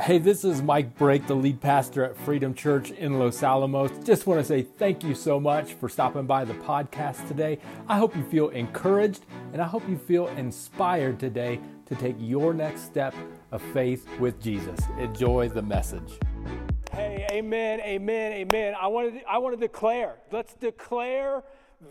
Hey, 0.00 0.16
this 0.16 0.42
is 0.42 0.62
Mike 0.62 0.96
Brake, 0.96 1.26
the 1.26 1.34
lead 1.34 1.60
pastor 1.60 2.02
at 2.02 2.16
Freedom 2.16 2.54
Church 2.54 2.92
in 2.92 3.18
Los 3.18 3.42
Alamos. 3.42 3.90
Just 4.02 4.26
want 4.26 4.40
to 4.40 4.44
say 4.44 4.62
thank 4.62 5.04
you 5.04 5.14
so 5.14 5.38
much 5.38 5.74
for 5.74 5.86
stopping 5.86 6.24
by 6.24 6.46
the 6.46 6.54
podcast 6.54 7.28
today. 7.28 7.58
I 7.88 7.98
hope 7.98 8.16
you 8.16 8.24
feel 8.24 8.48
encouraged 8.48 9.26
and 9.52 9.60
I 9.60 9.66
hope 9.66 9.86
you 9.86 9.98
feel 9.98 10.28
inspired 10.28 11.20
today 11.20 11.60
to 11.84 11.94
take 11.94 12.16
your 12.18 12.54
next 12.54 12.86
step 12.86 13.14
of 13.50 13.60
faith 13.74 14.08
with 14.18 14.40
Jesus. 14.40 14.80
Enjoy 14.98 15.50
the 15.50 15.60
message. 15.60 16.18
Hey, 16.90 17.26
amen, 17.30 17.82
amen, 17.82 18.32
amen. 18.32 18.74
I 18.80 18.86
want 18.86 19.12
to 19.12 19.28
I 19.28 19.36
want 19.36 19.54
to 19.54 19.60
declare. 19.60 20.14
Let's 20.30 20.54
declare 20.54 21.44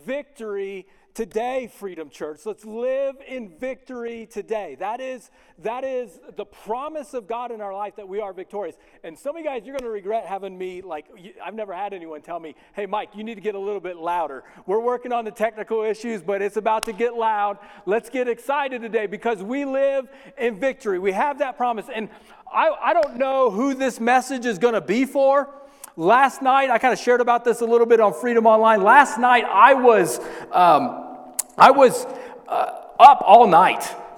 victory 0.08 0.88
today 1.14 1.72
freedom 1.78 2.10
church. 2.10 2.46
Let's 2.46 2.66
live 2.66 3.16
in 3.28 3.50
victory 3.50 4.28
today. 4.32 4.76
That 4.80 5.02
is 5.02 5.30
that 5.60 5.84
is 5.84 6.20
the 6.36 6.46
promise 6.46 7.14
of 7.14 7.28
god 7.28 7.52
in 7.52 7.62
our 7.62 7.74
life 7.74 7.96
that 7.98 8.08
we 8.08 8.20
are 8.20 8.34
victorious. 8.34 8.76
And 9.04 9.18
some 9.18 9.36
of 9.36 9.44
you 9.44 9.48
guys 9.48 9.64
you're 9.66 9.78
going 9.78 9.84
to 9.84 9.90
regret 9.90 10.26
having 10.26 10.58
me 10.58 10.82
like 10.82 11.06
i've 11.44 11.54
never 11.54 11.74
had 11.74 11.94
anyone 11.94 12.22
tell 12.22 12.40
me 12.40 12.56
hey 12.74 12.86
mike 12.86 13.10
you 13.14 13.24
need 13.24 13.36
to 13.36 13.42
get 13.42 13.56
a 13.56 13.60
little 13.60 13.82
bit 13.82 13.98
louder. 13.98 14.44
We're 14.66 14.80
working 14.80 15.12
on 15.12 15.26
the 15.26 15.32
technical 15.32 15.84
issues 15.84 16.22
but 16.22 16.42
it's 16.42 16.58
about 16.58 16.86
to 16.86 16.94
get 16.94 17.16
loud. 17.16 17.58
Let's 17.86 18.10
get 18.10 18.28
excited 18.28 18.82
today 18.82 19.08
because 19.08 19.44
we 19.44 19.66
live 19.66 20.08
in 20.38 20.60
victory. 20.60 21.00
We 21.00 21.12
have 21.12 21.40
that 21.40 21.58
promise. 21.58 21.88
And 21.94 22.10
i, 22.52 22.70
I 22.70 22.94
don't 22.94 23.18
know 23.18 23.50
who 23.52 23.74
this 23.74 24.00
message 24.00 24.46
is 24.46 24.58
going 24.58 24.74
to 24.74 24.82
be 24.82 25.06
for 25.06 25.50
Last 25.98 26.42
night, 26.42 26.70
I 26.70 26.78
kind 26.78 26.94
of 26.94 27.00
shared 27.00 27.20
about 27.20 27.44
this 27.44 27.60
a 27.60 27.66
little 27.66 27.86
bit 27.86 28.00
on 28.00 28.14
Freedom 28.14 28.46
Online. 28.46 28.82
Last 28.82 29.20
night, 29.20 29.44
I 29.44 29.74
was, 29.74 30.20
um, 30.54 31.26
I 31.58 31.72
was 31.72 32.06
uh, 32.48 32.84
up 32.98 33.22
all 33.26 33.46
night, 33.46 33.94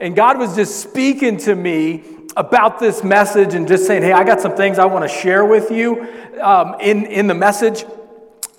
and 0.00 0.16
God 0.16 0.36
was 0.36 0.56
just 0.56 0.80
speaking 0.80 1.36
to 1.38 1.54
me 1.54 2.02
about 2.36 2.80
this 2.80 3.04
message 3.04 3.54
and 3.54 3.68
just 3.68 3.86
saying, 3.86 4.02
"Hey, 4.02 4.10
I 4.10 4.24
got 4.24 4.40
some 4.40 4.56
things 4.56 4.80
I 4.80 4.86
want 4.86 5.08
to 5.08 5.08
share 5.08 5.44
with 5.44 5.70
you 5.70 6.08
um, 6.42 6.74
in 6.80 7.06
in 7.06 7.28
the 7.28 7.34
message 7.34 7.84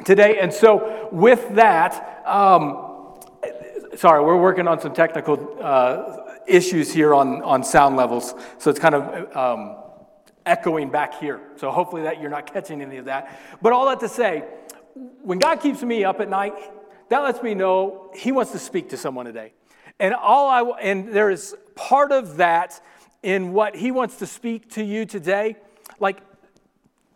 today." 0.06 0.40
And 0.40 0.54
so, 0.54 1.10
with 1.12 1.54
that, 1.56 2.24
um, 2.26 3.18
sorry, 3.98 4.24
we're 4.24 4.40
working 4.40 4.70
on 4.70 4.80
some 4.80 4.94
technical 4.94 5.58
uh, 5.62 6.38
issues 6.48 6.94
here 6.94 7.14
on 7.14 7.44
on 7.44 7.62
sound 7.62 7.98
levels, 7.98 8.36
so 8.58 8.70
it's 8.70 8.80
kind 8.80 8.96
of 8.96 9.36
um, 9.36 9.76
echoing 10.48 10.90
back 10.90 11.20
here. 11.20 11.40
So 11.58 11.70
hopefully 11.72 12.04
that 12.04 12.22
you're 12.22 12.30
not 12.30 12.52
catching 12.52 12.82
any 12.82 12.98
of 12.98 13.06
that. 13.06 13.40
But 13.62 13.74
all 13.74 13.88
that 13.88 14.00
to 14.00 14.10
say, 14.10 14.44
when 15.22 15.40
God 15.40 15.62
keeps 15.62 15.84
me 15.84 16.04
up 16.04 16.20
at 16.20 16.30
night, 16.30 16.54
that 17.10 17.20
lets 17.20 17.44
me 17.44 17.54
know 17.54 18.12
He 18.16 18.32
wants 18.32 18.52
to 18.54 18.60
speak 18.60 18.90
to 18.90 18.98
someone 18.98 19.26
today. 19.26 19.54
And 20.00 20.14
all 20.14 20.50
I 20.50 20.80
and 20.82 21.14
there 21.14 21.30
is 21.30 21.56
part 21.76 22.12
of 22.12 22.38
that 22.38 22.82
in 23.22 23.54
what 23.54 23.76
He 23.76 23.92
wants 23.92 24.18
to 24.18 24.26
speak 24.26 24.72
to 24.72 24.84
you 24.84 25.06
today. 25.06 25.58
Like 26.00 26.20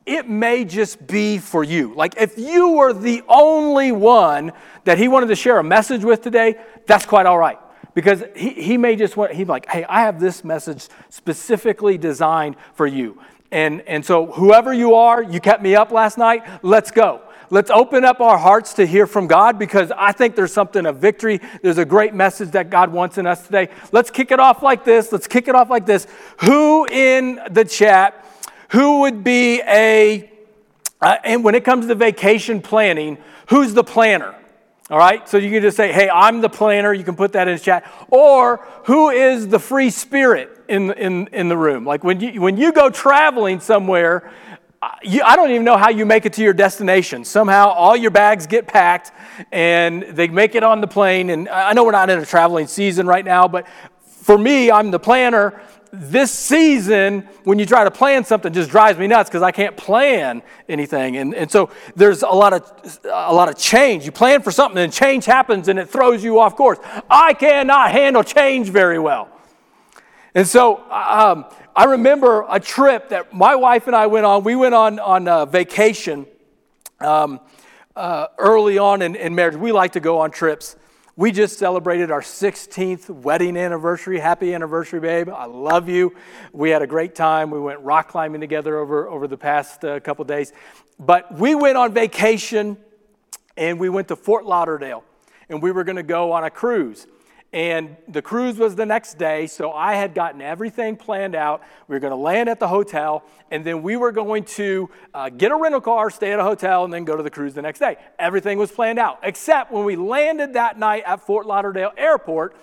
it 0.05 0.27
may 0.27 0.65
just 0.65 1.05
be 1.05 1.37
for 1.37 1.63
you. 1.63 1.93
Like 1.95 2.15
if 2.17 2.37
you 2.37 2.71
were 2.73 2.93
the 2.93 3.23
only 3.27 3.91
one 3.91 4.51
that 4.83 4.97
He 4.97 5.07
wanted 5.07 5.27
to 5.27 5.35
share 5.35 5.57
a 5.57 5.63
message 5.63 6.03
with 6.03 6.21
today, 6.21 6.55
that's 6.85 7.05
quite 7.05 7.25
all 7.25 7.37
right 7.37 7.57
because 7.93 8.23
he, 8.35 8.49
he 8.49 8.77
may 8.77 8.95
just 8.95 9.17
want, 9.17 9.33
he's 9.33 9.47
like, 9.47 9.69
hey, 9.69 9.83
I 9.85 10.01
have 10.01 10.19
this 10.19 10.43
message 10.43 10.87
specifically 11.09 11.97
designed 11.97 12.55
for 12.73 12.87
you. 12.87 13.19
And, 13.51 13.81
and 13.81 14.05
so, 14.05 14.27
whoever 14.27 14.73
you 14.73 14.95
are, 14.95 15.21
you 15.21 15.41
kept 15.41 15.61
me 15.61 15.75
up 15.75 15.91
last 15.91 16.17
night, 16.17 16.43
let's 16.63 16.89
go. 16.89 17.21
Let's 17.49 17.69
open 17.69 18.05
up 18.05 18.21
our 18.21 18.37
hearts 18.37 18.75
to 18.75 18.87
hear 18.87 19.05
from 19.05 19.27
God 19.27 19.59
because 19.59 19.91
I 19.91 20.13
think 20.13 20.37
there's 20.37 20.53
something 20.53 20.85
of 20.85 20.99
victory. 20.99 21.41
There's 21.61 21.77
a 21.77 21.83
great 21.83 22.13
message 22.13 22.51
that 22.51 22.69
God 22.69 22.93
wants 22.93 23.17
in 23.17 23.27
us 23.27 23.45
today. 23.45 23.67
Let's 23.91 24.09
kick 24.09 24.31
it 24.31 24.39
off 24.39 24.63
like 24.63 24.85
this. 24.85 25.11
Let's 25.11 25.27
kick 25.27 25.49
it 25.49 25.55
off 25.55 25.69
like 25.69 25.85
this. 25.85 26.07
Who 26.43 26.85
in 26.85 27.41
the 27.51 27.65
chat, 27.65 28.25
who 28.69 29.01
would 29.01 29.21
be 29.21 29.61
a, 29.63 30.31
uh, 31.01 31.17
and 31.25 31.43
when 31.43 31.53
it 31.53 31.65
comes 31.65 31.87
to 31.87 31.95
vacation 31.95 32.61
planning, 32.61 33.17
who's 33.49 33.73
the 33.73 33.83
planner? 33.83 34.33
All 34.91 34.97
right, 34.97 35.25
so 35.29 35.37
you 35.37 35.49
can 35.49 35.61
just 35.61 35.77
say, 35.77 35.93
hey, 35.93 36.09
I'm 36.09 36.41
the 36.41 36.49
planner. 36.49 36.93
You 36.93 37.05
can 37.05 37.15
put 37.15 37.31
that 37.31 37.47
in 37.47 37.55
the 37.55 37.63
chat. 37.63 37.89
Or 38.09 38.57
who 38.83 39.09
is 39.09 39.47
the 39.47 39.57
free 39.57 39.89
spirit 39.89 40.65
in, 40.67 40.91
in, 40.91 41.27
in 41.27 41.47
the 41.47 41.55
room? 41.55 41.85
Like 41.85 42.03
when 42.03 42.19
you, 42.19 42.41
when 42.41 42.57
you 42.57 42.73
go 42.73 42.89
traveling 42.89 43.61
somewhere, 43.61 44.29
you, 45.01 45.21
I 45.23 45.37
don't 45.37 45.49
even 45.51 45.63
know 45.63 45.77
how 45.77 45.91
you 45.91 46.05
make 46.05 46.25
it 46.25 46.33
to 46.33 46.43
your 46.43 46.51
destination. 46.51 47.23
Somehow 47.23 47.69
all 47.69 47.95
your 47.95 48.11
bags 48.11 48.47
get 48.47 48.67
packed 48.67 49.13
and 49.49 50.03
they 50.03 50.27
make 50.27 50.55
it 50.55 50.63
on 50.63 50.81
the 50.81 50.87
plane. 50.87 51.29
And 51.29 51.47
I 51.47 51.71
know 51.71 51.85
we're 51.85 51.91
not 51.91 52.09
in 52.09 52.19
a 52.19 52.25
traveling 52.25 52.67
season 52.67 53.07
right 53.07 53.23
now, 53.23 53.47
but 53.47 53.67
for 54.03 54.37
me, 54.37 54.71
I'm 54.71 54.91
the 54.91 54.99
planner 54.99 55.61
this 55.93 56.31
season, 56.31 57.27
when 57.43 57.59
you 57.59 57.65
try 57.65 57.83
to 57.83 57.91
plan 57.91 58.23
something, 58.23 58.53
just 58.53 58.69
drives 58.69 58.97
me 58.97 59.07
nuts 59.07 59.29
because 59.29 59.41
I 59.41 59.51
can't 59.51 59.75
plan 59.75 60.41
anything. 60.69 61.17
And, 61.17 61.35
and 61.35 61.51
so 61.51 61.69
there's 61.95 62.23
a 62.23 62.29
lot, 62.29 62.53
of, 62.53 62.99
a 63.03 63.33
lot 63.33 63.49
of 63.49 63.57
change. 63.57 64.05
You 64.05 64.11
plan 64.11 64.41
for 64.41 64.51
something 64.51 64.81
and 64.81 64.91
change 64.91 65.25
happens 65.25 65.67
and 65.67 65.77
it 65.77 65.89
throws 65.89 66.23
you 66.23 66.39
off 66.39 66.55
course. 66.55 66.79
I 67.09 67.33
cannot 67.33 67.91
handle 67.91 68.23
change 68.23 68.69
very 68.69 68.99
well. 68.99 69.29
And 70.33 70.47
so 70.47 70.77
um, 70.89 71.45
I 71.75 71.85
remember 71.85 72.45
a 72.49 72.59
trip 72.59 73.09
that 73.09 73.33
my 73.33 73.55
wife 73.55 73.87
and 73.87 73.95
I 73.95 74.07
went 74.07 74.25
on. 74.25 74.43
We 74.45 74.55
went 74.55 74.73
on, 74.73 74.97
on 74.99 75.27
a 75.27 75.45
vacation 75.45 76.25
um, 77.01 77.41
uh, 77.97 78.27
early 78.37 78.77
on 78.77 79.01
in, 79.01 79.15
in 79.15 79.35
marriage. 79.35 79.57
We 79.57 79.73
like 79.73 79.91
to 79.93 79.99
go 79.99 80.19
on 80.19 80.31
trips. 80.31 80.77
We 81.21 81.31
just 81.31 81.59
celebrated 81.59 82.09
our 82.09 82.21
16th 82.21 83.07
wedding 83.07 83.55
anniversary. 83.55 84.17
Happy 84.17 84.55
anniversary, 84.55 84.99
babe. 84.99 85.29
I 85.29 85.45
love 85.45 85.87
you. 85.87 86.15
We 86.51 86.71
had 86.71 86.81
a 86.81 86.87
great 86.87 87.13
time. 87.13 87.51
We 87.51 87.59
went 87.59 87.79
rock 87.81 88.07
climbing 88.07 88.41
together 88.41 88.79
over, 88.79 89.07
over 89.07 89.27
the 89.27 89.37
past 89.37 89.85
uh, 89.85 89.99
couple 89.99 90.25
days. 90.25 90.51
But 90.97 91.31
we 91.37 91.53
went 91.53 91.77
on 91.77 91.93
vacation 91.93 92.75
and 93.55 93.79
we 93.79 93.87
went 93.87 94.07
to 94.07 94.15
Fort 94.15 94.45
Lauderdale 94.45 95.03
and 95.47 95.61
we 95.61 95.71
were 95.71 95.83
going 95.83 95.97
to 95.97 96.01
go 96.01 96.31
on 96.31 96.43
a 96.43 96.49
cruise. 96.49 97.05
And 97.53 97.97
the 98.07 98.21
cruise 98.21 98.57
was 98.57 98.75
the 98.75 98.85
next 98.85 99.17
day, 99.17 99.45
so 99.45 99.73
I 99.73 99.95
had 99.95 100.13
gotten 100.13 100.41
everything 100.41 100.95
planned 100.95 101.35
out. 101.35 101.61
We 101.89 101.95
were 101.95 101.99
going 101.99 102.11
to 102.11 102.17
land 102.17 102.47
at 102.47 102.61
the 102.61 102.67
hotel, 102.69 103.25
and 103.49 103.65
then 103.65 103.83
we 103.83 103.97
were 103.97 104.13
going 104.13 104.45
to 104.45 104.89
uh, 105.13 105.29
get 105.29 105.51
a 105.51 105.55
rental 105.57 105.81
car, 105.81 106.09
stay 106.09 106.31
at 106.31 106.39
a 106.39 106.43
hotel, 106.43 106.85
and 106.85 106.93
then 106.93 107.03
go 107.03 107.17
to 107.17 107.23
the 107.23 107.29
cruise 107.29 107.53
the 107.53 107.61
next 107.61 107.79
day. 107.79 107.97
Everything 108.17 108.57
was 108.57 108.71
planned 108.71 108.99
out, 108.99 109.19
except 109.23 109.69
when 109.69 109.83
we 109.83 109.97
landed 109.97 110.53
that 110.53 110.79
night 110.79 111.03
at 111.05 111.25
Fort 111.25 111.45
Lauderdale 111.45 111.91
Airport, 111.97 112.55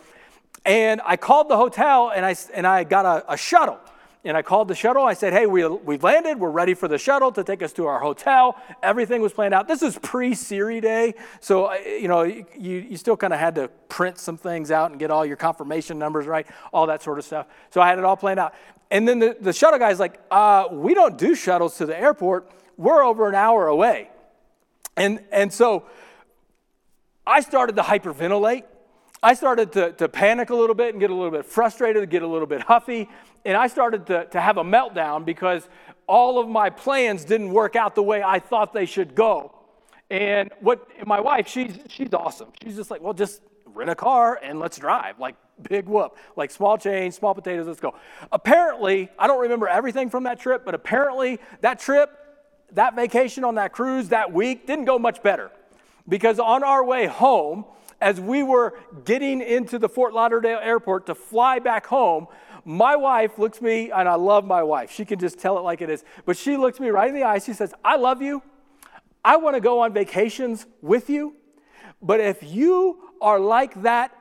and 0.65 1.03
I 1.04 1.16
called 1.16 1.48
the 1.48 1.56
hotel 1.56 2.10
and 2.15 2.25
I, 2.25 2.34
and 2.54 2.66
I 2.66 2.84
got 2.84 3.04
a, 3.04 3.32
a 3.32 3.37
shuttle 3.37 3.78
and 4.25 4.37
I 4.37 4.43
called 4.43 4.69
the 4.69 4.75
shuttle. 4.75 5.05
I 5.05 5.15
said, 5.15 5.33
hey, 5.33 5.47
we, 5.47 5.67
we've 5.67 6.03
landed. 6.03 6.41
We're 6.41 6.51
ready 6.51 6.75
for 6.75 6.89
the 6.89 6.99
shuttle 6.99 7.31
to 7.33 7.45
take 7.45 7.62
us 7.62 7.73
to 7.75 7.87
our 7.87 8.01
hotel. 8.01 8.56
Everything 8.83 9.23
was 9.23 9.33
planned 9.33 9.55
out. 9.55 9.69
This 9.69 9.83
is 9.83 9.99
pre 10.03 10.34
Siri 10.34 10.81
day. 10.81 11.15
So, 11.41 11.67
uh, 11.67 11.77
you 11.84 12.09
know, 12.09 12.23
you, 12.23 12.45
you 12.57 12.97
still 12.97 13.17
kind 13.17 13.33
of 13.33 13.39
had 13.39 13.55
to 13.55 13.69
print 13.89 14.19
some 14.19 14.37
things 14.37 14.71
out 14.71 14.91
and 14.91 14.99
get 14.99 15.11
all 15.11 15.25
your 15.25 15.37
confirmation 15.37 15.99
numbers 15.99 16.27
right, 16.27 16.47
all 16.73 16.87
that 16.87 17.03
sort 17.03 17.19
of 17.19 17.25
stuff. 17.25 17.47
So 17.71 17.81
I 17.81 17.89
had 17.89 17.99
it 17.99 18.05
all 18.05 18.17
planned 18.17 18.41
out. 18.41 18.55
And 18.91 19.07
then 19.07 19.19
the, 19.19 19.37
the 19.41 19.53
shuttle 19.53 19.78
guy's 19.78 20.01
like, 20.01 20.21
uh, 20.31 20.67
we 20.71 20.95
don't 20.95 21.17
do 21.17 21.34
shuttles 21.34 21.77
to 21.78 21.87
the 21.87 21.99
airport. 21.99 22.51
We're 22.77 23.03
over 23.03 23.28
an 23.28 23.34
hour 23.34 23.69
away. 23.69 24.11
And, 24.97 25.21
and 25.31 25.53
so 25.53 25.87
I 27.27 27.41
started 27.41 27.77
to 27.77 27.83
hyperventilate. 27.83 28.65
I 29.23 29.34
started 29.34 29.73
to, 29.73 29.93
to 29.93 30.09
panic 30.09 30.51
a 30.51 30.55
little 30.55 30.75
bit 30.75 30.95
and 30.95 31.01
get 31.01 31.11
a 31.11 31.15
little 31.15 31.31
bit 31.31 31.45
frustrated, 31.45 32.09
get 32.11 32.23
a 32.23 32.27
little 32.27 32.47
bit 32.47 32.62
huffy 32.62 33.09
and 33.45 33.56
I 33.56 33.67
started 33.67 34.06
to, 34.06 34.27
to 34.27 34.41
have 34.41 34.59
a 34.59 34.62
meltdown 34.62 35.25
because 35.25 35.69
all 36.06 36.39
of 36.39 36.49
my 36.49 36.71
plans 36.71 37.25
didn't 37.25 37.51
work 37.51 37.77
out 37.77 37.95
the 37.95 38.03
way 38.03 38.23
I 38.23 38.39
thought 38.39 38.73
they 38.73 38.87
should 38.87 39.15
go. 39.15 39.55
And 40.11 40.51
what 40.61 40.87
my 41.07 41.21
wife, 41.21 41.49
she's 41.49 41.78
she's 41.89 42.12
awesome. 42.15 42.49
She's 42.62 42.77
just 42.77 42.91
like, 42.91 43.03
well, 43.03 43.12
just 43.12 43.43
rent 43.67 43.91
a 43.91 43.95
car 43.95 44.39
and 44.43 44.59
let's 44.59 44.78
drive. 44.78 45.19
Like 45.19 45.37
big 45.69 45.87
whoop. 45.87 46.17
Like 46.37 46.51
small 46.51 46.78
change, 46.78 47.15
small 47.15 47.34
potatoes, 47.34 47.67
let's 47.67 47.81
go. 47.81 47.95
Apparently, 48.33 49.09
I 49.19 49.27
don't 49.27 49.41
remember 49.41 49.69
everything 49.69 50.09
from 50.11 50.25
that 50.25 50.41
trip, 50.41 50.65
but 50.65 50.75
apparently 50.75 51.39
that 51.60 51.78
trip, 51.78 52.10
that 52.72 52.97
vacation 52.97 53.45
on 53.45 53.57
that 53.57 53.72
cruise 53.72 54.09
that 54.10 54.33
week 54.33 54.66
didn't 54.66 54.87
go 54.87 54.98
much 54.98 55.22
better. 55.22 55.51
Because 56.09 56.39
on 56.39 56.65
our 56.65 56.83
way 56.84 57.07
home, 57.07 57.66
as 58.00 58.21
we 58.21 58.42
were 58.42 58.78
getting 59.04 59.41
into 59.41 59.78
the 59.78 59.89
Fort 59.89 60.15
Lauderdale 60.15 60.60
airport 60.62 61.06
to 61.06 61.15
fly 61.15 61.59
back 61.59 61.86
home, 61.86 62.27
my 62.65 62.97
wife 62.97 63.39
looks 63.39 63.60
me, 63.60 63.91
and 63.91 64.09
I 64.09 64.15
love 64.15 64.45
my 64.45 64.62
wife. 64.62 64.91
She 64.91 65.04
can 65.04 65.18
just 65.18 65.39
tell 65.39 65.59
it 65.59 65.62
like 65.62 65.80
it 65.80 65.89
is. 65.89 66.04
But 66.27 66.36
she 66.36 66.56
looks 66.56 66.78
me 66.78 66.91
right 66.91 67.09
in 67.09 67.15
the 67.15 67.24
eye. 67.24 67.39
She 67.39 67.53
says, 67.53 67.72
I 67.84 67.97
love 67.97 68.21
you. 68.21 68.42
I 69.24 69.36
want 69.36 69.56
to 69.56 69.60
go 69.60 69.80
on 69.80 69.92
vacations 69.92 70.66
with 70.83 71.10
you. 71.10 71.34
But 72.00 72.21
if 72.21 72.42
you 72.42 73.00
are 73.21 73.41
like 73.41 73.83
that 73.83 74.12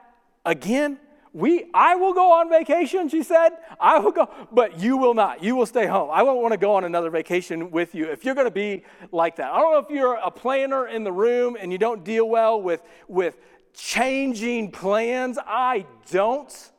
again, 0.45 0.99
we 1.33 1.65
I 1.73 1.95
will 1.95 2.13
go 2.13 2.31
on 2.31 2.49
vacation, 2.49 3.09
she 3.09 3.21
said. 3.21 3.49
I 3.79 3.99
will 3.99 4.11
go, 4.11 4.29
but 4.51 4.79
you 4.79 4.97
will 4.97 5.13
not. 5.13 5.43
You 5.43 5.55
will 5.55 5.67
stay 5.67 5.85
home. 5.85 6.09
I 6.11 6.23
won't 6.23 6.41
want 6.41 6.53
to 6.53 6.57
go 6.57 6.73
on 6.75 6.83
another 6.83 7.11
vacation 7.11 7.69
with 7.69 7.93
you 7.93 8.05
if 8.05 8.25
you're 8.25 8.33
going 8.33 8.47
to 8.47 8.51
be 8.51 8.83
like 9.11 9.35
that. 9.35 9.51
I 9.51 9.59
don't 9.59 9.71
know 9.71 9.79
if 9.79 9.89
you're 9.89 10.15
a 10.15 10.31
planner 10.31 10.87
in 10.87 11.03
the 11.03 11.11
room 11.11 11.55
and 11.59 11.71
you 11.71 11.77
don't 11.77 12.03
deal 12.03 12.27
well 12.27 12.59
with 12.59 12.81
with 13.07 13.37
changing 13.77 14.71
plans. 14.71 15.37
I 15.45 15.85
don't. 16.11 16.71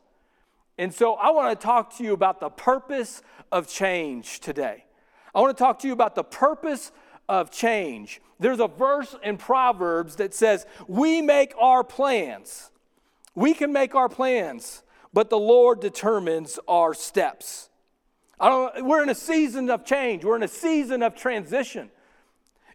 And 0.77 0.93
so 0.93 1.13
I 1.13 1.31
want 1.31 1.59
to 1.59 1.65
talk 1.65 1.97
to 1.97 2.03
you 2.03 2.13
about 2.13 2.39
the 2.39 2.49
purpose 2.49 3.21
of 3.51 3.67
change 3.67 4.41
today. 4.41 4.85
I 5.33 5.41
want 5.41 5.55
to 5.57 5.63
talk 5.63 5.79
to 5.79 5.87
you 5.87 5.93
about 5.93 6.15
the 6.15 6.23
purpose 6.23 6.91
of 7.27 7.51
change. 7.51 8.21
There's 8.39 8.59
a 8.59 8.67
verse 8.67 9.15
in 9.23 9.37
Proverbs 9.37 10.17
that 10.17 10.33
says, 10.33 10.65
We 10.87 11.21
make 11.21 11.53
our 11.59 11.83
plans. 11.83 12.71
We 13.35 13.53
can 13.53 13.71
make 13.71 13.95
our 13.95 14.09
plans, 14.09 14.83
but 15.13 15.29
the 15.29 15.39
Lord 15.39 15.79
determines 15.79 16.59
our 16.67 16.93
steps. 16.93 17.69
I 18.39 18.49
don't, 18.49 18.85
we're 18.85 19.03
in 19.03 19.09
a 19.09 19.15
season 19.15 19.69
of 19.69 19.85
change, 19.85 20.25
we're 20.25 20.35
in 20.35 20.43
a 20.43 20.47
season 20.47 21.03
of 21.03 21.15
transition. 21.15 21.91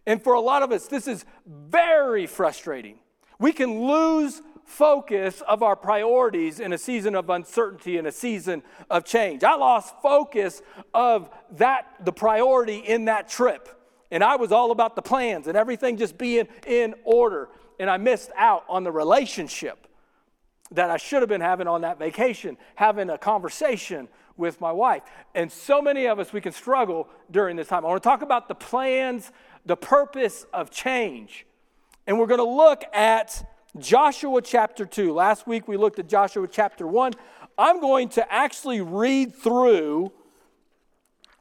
And 0.07 0.21
for 0.21 0.33
a 0.33 0.39
lot 0.39 0.61
of 0.61 0.71
us, 0.71 0.87
this 0.87 1.07
is 1.07 1.25
very 1.47 2.27
frustrating. 2.27 2.99
We 3.39 3.51
can 3.51 3.87
lose 3.87 4.41
focus 4.65 5.41
of 5.41 5.61
our 5.61 5.75
priorities 5.75 6.59
in 6.59 6.73
a 6.73 6.77
season 6.77 7.15
of 7.15 7.29
uncertainty 7.29 7.97
in 7.97 8.05
a 8.05 8.11
season 8.11 8.63
of 8.89 9.05
change. 9.05 9.43
I 9.43 9.55
lost 9.55 9.93
focus 10.01 10.61
of 10.93 11.29
that 11.51 11.87
the 12.03 12.11
priority 12.11 12.77
in 12.77 13.05
that 13.05 13.29
trip. 13.29 13.69
And 14.11 14.23
I 14.23 14.35
was 14.35 14.51
all 14.51 14.71
about 14.71 14.95
the 14.95 15.01
plans 15.01 15.47
and 15.47 15.57
everything 15.57 15.97
just 15.97 16.17
being 16.17 16.47
in 16.65 16.95
order. 17.03 17.49
And 17.79 17.89
I 17.89 17.97
missed 17.97 18.31
out 18.35 18.63
on 18.69 18.83
the 18.83 18.91
relationship 18.91 19.87
that 20.71 20.89
I 20.89 20.97
should 20.97 21.21
have 21.21 21.29
been 21.29 21.41
having 21.41 21.67
on 21.67 21.81
that 21.81 21.99
vacation, 21.99 22.57
having 22.75 23.09
a 23.09 23.17
conversation 23.17 24.07
with 24.37 24.59
my 24.59 24.71
wife. 24.71 25.03
And 25.33 25.51
so 25.51 25.81
many 25.81 26.07
of 26.07 26.19
us, 26.19 26.33
we 26.33 26.41
can 26.41 26.51
struggle 26.51 27.07
during 27.29 27.55
this 27.55 27.67
time. 27.67 27.85
I 27.85 27.89
want 27.89 28.01
to 28.01 28.09
talk 28.09 28.21
about 28.21 28.47
the 28.47 28.55
plans, 28.55 29.31
the 29.65 29.77
purpose 29.77 30.45
of 30.53 30.71
change. 30.71 31.45
And 32.07 32.19
we're 32.19 32.27
going 32.27 32.39
to 32.39 32.43
look 32.43 32.83
at 32.93 33.49
Joshua 33.79 34.41
chapter 34.41 34.85
2. 34.85 35.11
Last 35.11 35.47
week 35.47 35.67
we 35.67 35.75
looked 35.75 35.97
at 35.97 36.07
Joshua 36.07 36.47
chapter 36.47 36.85
1. 36.85 37.13
I'm 37.57 37.81
going 37.81 38.09
to 38.09 38.31
actually 38.31 38.81
read 38.81 39.33
through 39.33 40.11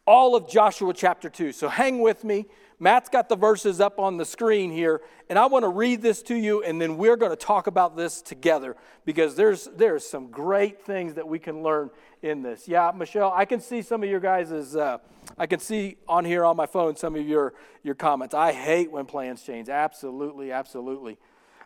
all 0.07 0.35
of 0.35 0.49
Joshua 0.49 0.95
chapter 0.95 1.29
2. 1.29 1.53
So 1.53 1.69
hang 1.69 2.01
with 2.01 2.25
me. 2.25 2.47
Matt's 2.79 3.09
got 3.09 3.29
the 3.29 3.37
verses 3.37 3.81
up 3.81 3.99
on 3.99 4.17
the 4.17 4.25
screen 4.25 4.71
here, 4.71 5.01
and 5.29 5.39
I 5.39 5.47
want 5.47 5.65
to 5.65 5.69
read 5.69 6.03
this 6.03 6.23
to 6.25 6.35
you, 6.35 6.63
and 6.63 6.81
then 6.81 6.97
we're 6.97 7.17
going 7.17 7.31
to 7.31 7.37
talk 7.37 7.67
about 7.67 7.97
this 7.97 8.21
together 8.21 8.77
because 9.05 9.37
there's 9.37 9.69
there's 9.77 10.07
some 10.07 10.31
great 10.31 10.83
things 10.83 11.15
that 11.15 11.27
we 11.27 11.39
can 11.39 11.63
learn 11.63 11.91
in 12.23 12.43
this. 12.43 12.67
Yeah, 12.67 12.91
Michelle, 12.95 13.33
I 13.35 13.45
can 13.45 13.61
see 13.61 13.83
some 13.83 14.03
of 14.03 14.11
your 14.11 14.21
guys' 14.21 14.75
uh, 14.75 14.99
I 15.39 15.47
can 15.47 15.61
see 15.61 15.97
on 16.09 16.25
here 16.25 16.45
on 16.45 16.57
my 16.57 16.67
phone 16.67 16.97
some 16.97 17.15
of 17.15 17.27
your 17.27 17.55
your 17.83 17.95
comments. 17.95 18.35
I 18.35 18.53
hate 18.53 18.91
when 18.91 19.07
plans 19.07 19.43
change. 19.43 19.69
Absolutely, 19.69 20.51
absolutely. 20.51 21.19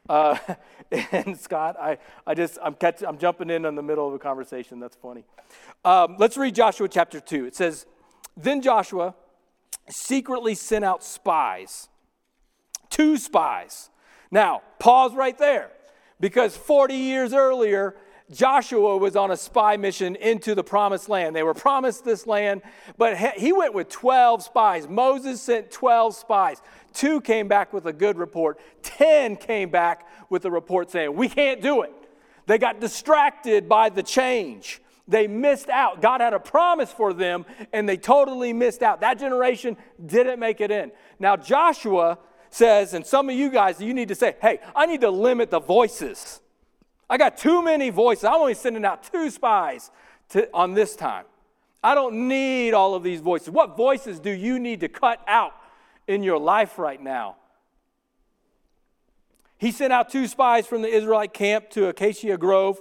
Uh, 0.08 0.38
and 1.12 1.38
Scott, 1.38 1.76
I, 1.80 1.98
I 2.26 2.34
just 2.34 2.58
I'm 2.62 2.74
catching, 2.74 3.08
I'm 3.08 3.18
jumping 3.18 3.50
in 3.50 3.64
in 3.64 3.74
the 3.74 3.82
middle 3.82 4.06
of 4.06 4.14
a 4.14 4.18
conversation. 4.18 4.80
That's 4.80 4.96
funny. 4.96 5.24
Um, 5.84 6.16
let's 6.18 6.36
read 6.36 6.54
Joshua 6.54 6.88
chapter 6.88 7.20
two. 7.20 7.46
It 7.46 7.56
says, 7.56 7.86
"Then 8.36 8.60
Joshua." 8.60 9.14
Secretly 9.90 10.54
sent 10.54 10.84
out 10.84 11.02
spies, 11.04 11.88
two 12.90 13.16
spies. 13.16 13.90
Now, 14.30 14.62
pause 14.78 15.14
right 15.14 15.36
there, 15.38 15.70
because 16.20 16.56
40 16.56 16.94
years 16.94 17.32
earlier, 17.32 17.96
Joshua 18.30 18.98
was 18.98 19.16
on 19.16 19.30
a 19.30 19.36
spy 19.36 19.78
mission 19.78 20.14
into 20.16 20.54
the 20.54 20.62
promised 20.62 21.08
land. 21.08 21.34
They 21.34 21.42
were 21.42 21.54
promised 21.54 22.04
this 22.04 22.26
land, 22.26 22.60
but 22.98 23.16
he 23.16 23.52
went 23.52 23.72
with 23.72 23.88
12 23.88 24.42
spies. 24.42 24.86
Moses 24.86 25.40
sent 25.40 25.70
12 25.70 26.14
spies. 26.14 26.60
Two 26.92 27.20
came 27.22 27.48
back 27.48 27.72
with 27.72 27.86
a 27.86 27.92
good 27.92 28.18
report, 28.18 28.60
10 28.82 29.36
came 29.36 29.70
back 29.70 30.06
with 30.28 30.44
a 30.44 30.50
report 30.50 30.90
saying, 30.90 31.14
We 31.14 31.28
can't 31.28 31.62
do 31.62 31.82
it. 31.82 31.92
They 32.46 32.58
got 32.58 32.80
distracted 32.80 33.68
by 33.68 33.88
the 33.88 34.02
change. 34.02 34.80
They 35.08 35.26
missed 35.26 35.70
out. 35.70 36.02
God 36.02 36.20
had 36.20 36.34
a 36.34 36.38
promise 36.38 36.92
for 36.92 37.14
them, 37.14 37.46
and 37.72 37.88
they 37.88 37.96
totally 37.96 38.52
missed 38.52 38.82
out. 38.82 39.00
That 39.00 39.18
generation 39.18 39.78
didn't 40.04 40.38
make 40.38 40.60
it 40.60 40.70
in. 40.70 40.92
Now, 41.18 41.34
Joshua 41.34 42.18
says, 42.50 42.92
and 42.92 43.04
some 43.04 43.30
of 43.30 43.34
you 43.34 43.50
guys, 43.50 43.80
you 43.80 43.94
need 43.94 44.08
to 44.08 44.14
say, 44.14 44.36
hey, 44.40 44.60
I 44.76 44.84
need 44.84 45.00
to 45.00 45.10
limit 45.10 45.50
the 45.50 45.60
voices. 45.60 46.40
I 47.08 47.16
got 47.16 47.38
too 47.38 47.62
many 47.62 47.88
voices. 47.88 48.24
I'm 48.24 48.34
only 48.34 48.52
sending 48.52 48.84
out 48.84 49.10
two 49.10 49.30
spies 49.30 49.90
to, 50.30 50.48
on 50.52 50.74
this 50.74 50.94
time. 50.94 51.24
I 51.82 51.94
don't 51.94 52.28
need 52.28 52.74
all 52.74 52.94
of 52.94 53.02
these 53.02 53.20
voices. 53.20 53.48
What 53.48 53.78
voices 53.78 54.20
do 54.20 54.30
you 54.30 54.58
need 54.58 54.80
to 54.80 54.88
cut 54.88 55.20
out 55.26 55.54
in 56.06 56.22
your 56.22 56.38
life 56.38 56.78
right 56.78 57.02
now? 57.02 57.36
He 59.56 59.72
sent 59.72 59.92
out 59.92 60.10
two 60.10 60.26
spies 60.26 60.66
from 60.66 60.82
the 60.82 60.88
Israelite 60.88 61.32
camp 61.32 61.70
to 61.70 61.88
Acacia 61.88 62.36
Grove 62.36 62.80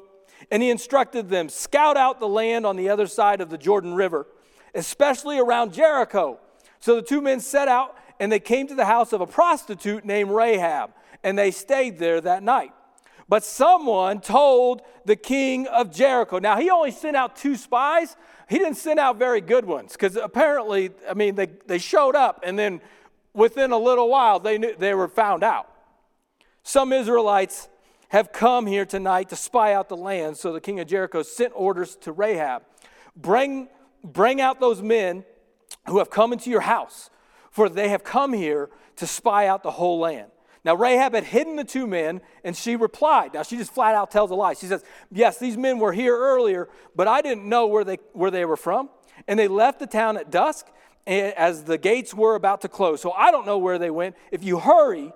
and 0.51 0.63
he 0.63 0.69
instructed 0.69 1.29
them 1.29 1.49
scout 1.49 1.97
out 1.97 2.19
the 2.19 2.27
land 2.27 2.65
on 2.65 2.75
the 2.75 2.89
other 2.89 3.07
side 3.07 3.41
of 3.41 3.49
the 3.49 3.57
Jordan 3.57 3.93
River, 3.93 4.27
especially 4.73 5.39
around 5.39 5.73
Jericho. 5.73 6.39
So 6.79 6.95
the 6.95 7.01
two 7.01 7.21
men 7.21 7.39
set 7.39 7.67
out 7.67 7.95
and 8.19 8.31
they 8.31 8.39
came 8.39 8.67
to 8.67 8.75
the 8.75 8.85
house 8.85 9.13
of 9.13 9.21
a 9.21 9.27
prostitute 9.27 10.03
named 10.03 10.31
Rahab, 10.31 10.91
and 11.23 11.37
they 11.37 11.51
stayed 11.51 11.99
there 11.99 12.19
that 12.21 12.43
night. 12.43 12.71
But 13.29 13.43
someone 13.43 14.21
told 14.21 14.81
the 15.05 15.15
king 15.15 15.67
of 15.67 15.93
Jericho. 15.93 16.39
Now, 16.39 16.57
he 16.57 16.69
only 16.69 16.91
sent 16.91 17.17
out 17.17 17.35
two 17.35 17.55
spies. 17.55 18.15
He 18.47 18.57
didn't 18.57 18.77
send 18.77 18.99
out 18.99 19.17
very 19.17 19.41
good 19.41 19.65
ones 19.65 19.91
because 19.91 20.15
apparently, 20.15 20.91
I 21.09 21.13
mean, 21.13 21.35
they, 21.35 21.47
they 21.65 21.77
showed 21.77 22.15
up 22.15 22.39
and 22.43 22.57
then 22.57 22.79
within 23.33 23.71
a 23.71 23.77
little 23.77 24.09
while 24.09 24.39
they, 24.39 24.57
knew, 24.57 24.73
they 24.77 24.93
were 24.93 25.09
found 25.09 25.43
out. 25.43 25.69
Some 26.63 26.93
Israelites 26.93 27.67
have 28.09 28.31
come 28.31 28.65
here 28.65 28.85
tonight 28.85 29.29
to 29.29 29.35
spy 29.35 29.73
out 29.73 29.89
the 29.89 29.97
land. 29.97 30.37
So 30.37 30.53
the 30.53 30.61
king 30.61 30.79
of 30.79 30.87
Jericho 30.87 31.23
sent 31.23 31.53
orders 31.55 31.95
to 31.97 32.11
Rahab 32.11 32.63
bring, 33.15 33.67
bring 34.03 34.39
out 34.39 34.59
those 34.59 34.81
men 34.81 35.25
who 35.87 35.97
have 35.97 36.09
come 36.09 36.31
into 36.31 36.49
your 36.49 36.61
house, 36.61 37.09
for 37.51 37.69
they 37.69 37.89
have 37.89 38.03
come 38.03 38.33
here 38.33 38.69
to 38.97 39.07
spy 39.07 39.47
out 39.47 39.63
the 39.63 39.71
whole 39.71 39.99
land. 39.99 40.31
Now, 40.63 40.75
Rahab 40.75 41.13
had 41.13 41.23
hidden 41.23 41.55
the 41.55 41.63
two 41.63 41.87
men, 41.87 42.19
and 42.43 42.55
she 42.55 42.75
replied. 42.75 43.33
Now, 43.33 43.43
she 43.43 43.57
just 43.57 43.73
flat 43.73 43.95
out 43.95 44.11
tells 44.11 44.31
a 44.31 44.35
lie. 44.35 44.53
She 44.53 44.65
says, 44.65 44.83
Yes, 45.11 45.37
these 45.37 45.55
men 45.55 45.79
were 45.79 45.93
here 45.93 46.17
earlier, 46.17 46.67
but 46.93 47.07
I 47.07 47.21
didn't 47.21 47.47
know 47.47 47.67
where 47.67 47.85
they, 47.85 47.99
where 48.11 48.31
they 48.31 48.43
were 48.43 48.57
from. 48.57 48.89
And 49.27 49.39
they 49.39 49.47
left 49.47 49.79
the 49.79 49.87
town 49.87 50.17
at 50.17 50.29
dusk 50.29 50.67
as 51.05 51.63
the 51.63 51.77
gates 51.77 52.13
were 52.13 52.35
about 52.35 52.61
to 52.61 52.67
close. 52.67 53.01
So 53.01 53.11
I 53.11 53.31
don't 53.31 53.45
know 53.45 53.57
where 53.57 53.79
they 53.79 53.89
went. 53.89 54.17
If 54.29 54.43
you 54.43 54.59
hurry, 54.59 55.13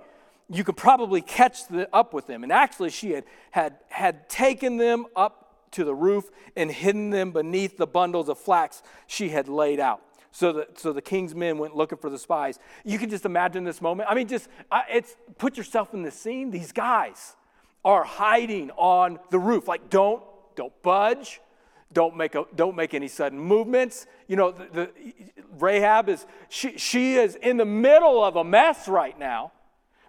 you 0.51 0.63
could 0.63 0.77
probably 0.77 1.21
catch 1.21 1.68
the, 1.68 1.89
up 1.94 2.13
with 2.13 2.27
them. 2.27 2.44
And 2.44 2.51
actually, 2.51 2.89
she 2.89 3.12
had, 3.12 3.24
had, 3.51 3.77
had 3.89 4.30
taken 4.30 4.77
them 4.77 5.06
up 5.15 5.71
to 5.71 5.83
the 5.83 5.95
roof 5.95 6.30
and 6.56 6.69
hidden 6.69 7.09
them 7.09 7.31
beneath 7.31 7.77
the 7.77 7.88
bundles 7.88 8.27
of 8.27 8.38
flax 8.38 8.83
she 9.07 9.30
had 9.30 9.48
laid 9.48 9.80
out. 9.80 10.01
So 10.31 10.53
the, 10.53 10.68
so 10.75 10.94
the 10.94 11.01
king's 11.01 11.36
men 11.36 11.57
went 11.57 11.75
looking 11.75 11.98
for 11.98 12.10
the 12.10 12.20
spies. 12.20 12.60
You 12.86 12.98
can 12.98 13.10
just 13.10 13.25
imagine 13.25 13.63
this 13.63 13.81
moment. 13.81 14.10
I 14.10 14.15
mean, 14.15 14.27
just 14.27 14.48
it's 14.89 15.15
put 15.38 15.58
yourself 15.58 15.93
in 15.93 16.03
the 16.03 16.12
scene. 16.12 16.51
These 16.51 16.72
guys 16.72 17.36
are 17.84 18.03
hiding 18.03 18.72
on 18.72 19.20
the 19.29 19.39
roof. 19.39 19.67
Like, 19.67 19.89
don't 19.89 20.24
don't 20.55 20.74
budge. 20.81 21.41
Don't 21.93 22.15
make, 22.15 22.36
a, 22.36 22.46
don't 22.55 22.77
make 22.77 22.93
any 22.93 23.10
sudden 23.10 23.38
movements. 23.38 24.05
You 24.29 24.38
know, 24.38 24.51
the, 24.51 24.65
the, 24.72 24.89
Rahab 25.60 26.08
is 26.08 26.25
she, 26.48 26.77
she 26.77 27.15
is 27.15 27.36
in 27.36 27.58
the 27.58 27.65
middle 27.65 28.24
of 28.24 28.38
a 28.38 28.46
mess 28.46 28.88
right 28.88 29.17
now 29.20 29.51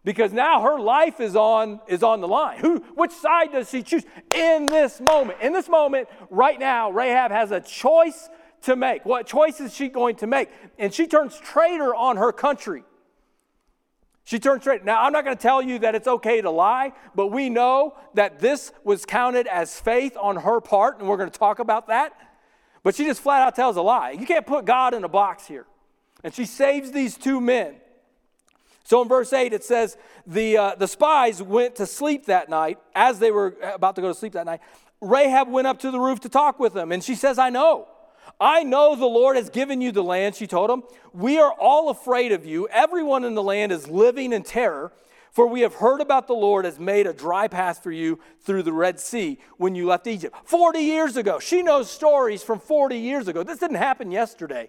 because 0.05 0.33
now 0.33 0.63
her 0.63 0.81
life 0.81 1.21
is 1.21 1.37
on 1.37 1.81
is 1.87 2.03
on 2.03 2.21
the 2.21 2.29
line. 2.29 2.59
Who 2.59 2.79
which 2.95 3.13
side 3.13 3.53
does 3.53 3.71
she 3.71 3.83
choose? 3.83 4.05
In 4.35 4.71
this 4.71 5.01
moment. 5.01 5.41
In 5.41 5.53
this 5.53 5.69
moment 5.69 6.09
right 6.31 6.59
now 6.59 6.91
rahab 6.91 7.31
has 7.31 7.51
a 7.51 7.61
choice 7.61 8.29
to 8.63 8.77
make. 8.77 9.05
What 9.05 9.27
choice 9.27 9.61
is 9.61 9.75
she 9.75 9.89
going 9.89 10.17
to 10.17 10.27
make? 10.27 10.49
And 10.79 10.93
she 10.93 11.07
turns 11.07 11.39
traitor 11.39 11.95
on 11.95 12.17
her 12.17 12.33
country. 12.33 12.85
She 14.25 14.39
turns 14.39 14.65
traitor. 14.65 14.85
Now 14.85 15.03
i'm 15.03 15.13
not 15.13 15.25
going 15.25 15.37
to 15.37 15.43
tell 15.43 15.63
you 15.63 15.79
that 15.81 15.95
it's 15.95 16.09
okay 16.09 16.41
to 16.41 16.51
lie 16.51 16.93
but 17.15 17.29
we 17.29 17.49
know 17.49 17.97
that 18.15 18.41
this 18.41 18.73
was 18.83 19.05
counted 19.05 19.47
as 19.47 19.79
faith 19.79 20.17
on 20.21 20.37
her 20.37 20.61
part 20.61 20.99
and 20.99 21.09
we're 21.09 21.17
going 21.17 21.31
to 21.31 21.39
talk 21.39 21.61
about 21.61 21.89
that. 21.89 22.13
But 22.83 22.97
she 22.97 23.05
just 23.05 23.21
flat 23.21 23.43
out 23.43 23.55
tells 23.55 23.77
a 23.77 23.83
lie. 23.83 24.11
You 24.11 24.27
can't 24.27 24.47
put 24.47 24.65
god 24.65 24.95
in 24.95 25.05
a 25.05 25.09
box 25.09 25.47
here. 25.47 25.67
And 26.25 26.35
she 26.35 26.45
saves 26.45 26.91
these 26.91 27.17
two 27.17 27.41
men 27.41 27.77
so 28.85 29.03
in 29.03 29.09
verse 29.09 29.33
8, 29.33 29.53
it 29.53 29.65
says, 29.65 29.97
the, 30.27 30.57
uh, 30.57 30.75
the 30.75 30.89
spies 30.89 31.43
went 31.43 31.77
to 31.77 31.87
sleep 31.87 32.27
that 32.27 32.49
night. 32.49 32.79
As 32.95 33.19
they 33.19 33.31
were 33.31 33.57
about 33.63 33.97
to 33.97 34.03
go 34.03 34.09
to 34.09 34.15
sleep 34.15 34.33
that 34.33 34.47
night, 34.47 34.61
Rahab 35.01 35.49
went 35.49 35.67
up 35.67 35.79
to 35.81 35.91
the 35.91 36.01
roof 36.01 36.21
to 36.21 36.29
talk 36.29 36.59
with 36.59 36.75
them. 36.75 36.93
And 36.93 37.03
she 37.03 37.15
says, 37.15 37.39
I 37.39 37.51
know. 37.51 37.89
I 38.41 38.63
know 38.63 38.97
the 38.97 39.07
Lord 39.07 39.37
has 39.37 39.51
given 39.51 39.81
you 39.81 39.93
the 39.93 40.03
land, 40.03 40.35
she 40.35 40.47
told 40.47 40.71
them. 40.71 40.83
We 41.13 41.39
are 41.39 41.53
all 41.53 41.91
afraid 41.91 42.33
of 42.33 42.45
you. 42.45 42.69
Everyone 42.69 43.25
in 43.25 43.35
the 43.35 43.43
land 43.43 43.73
is 43.73 43.89
living 43.89 44.33
in 44.33 44.43
terror. 44.43 44.93
For 45.33 45.47
we 45.47 45.63
have 45.63 45.77
heard 45.77 46.03
about 46.03 46.27
the 46.27 46.35
Lord 46.35 46.67
has 46.67 46.79
made 46.79 47.07
a 47.07 47.13
dry 47.15 47.49
path 47.49 47.83
for 47.83 47.91
you 47.91 48.21
through 48.43 48.65
the 48.65 48.73
Red 48.73 49.01
Sea 49.01 49.39
when 49.57 49.75
you 49.75 49.87
left 49.87 50.07
Egypt. 50.07 50.37
40 50.45 50.81
years 50.81 51.17
ago. 51.17 51.39
She 51.39 51.63
knows 51.63 51.91
stories 51.91 52.43
from 52.43 52.61
40 52.61 52.99
years 52.99 53.29
ago. 53.29 53.43
This 53.43 53.59
didn't 53.59 53.77
happen 53.77 54.11
yesterday. 54.11 54.69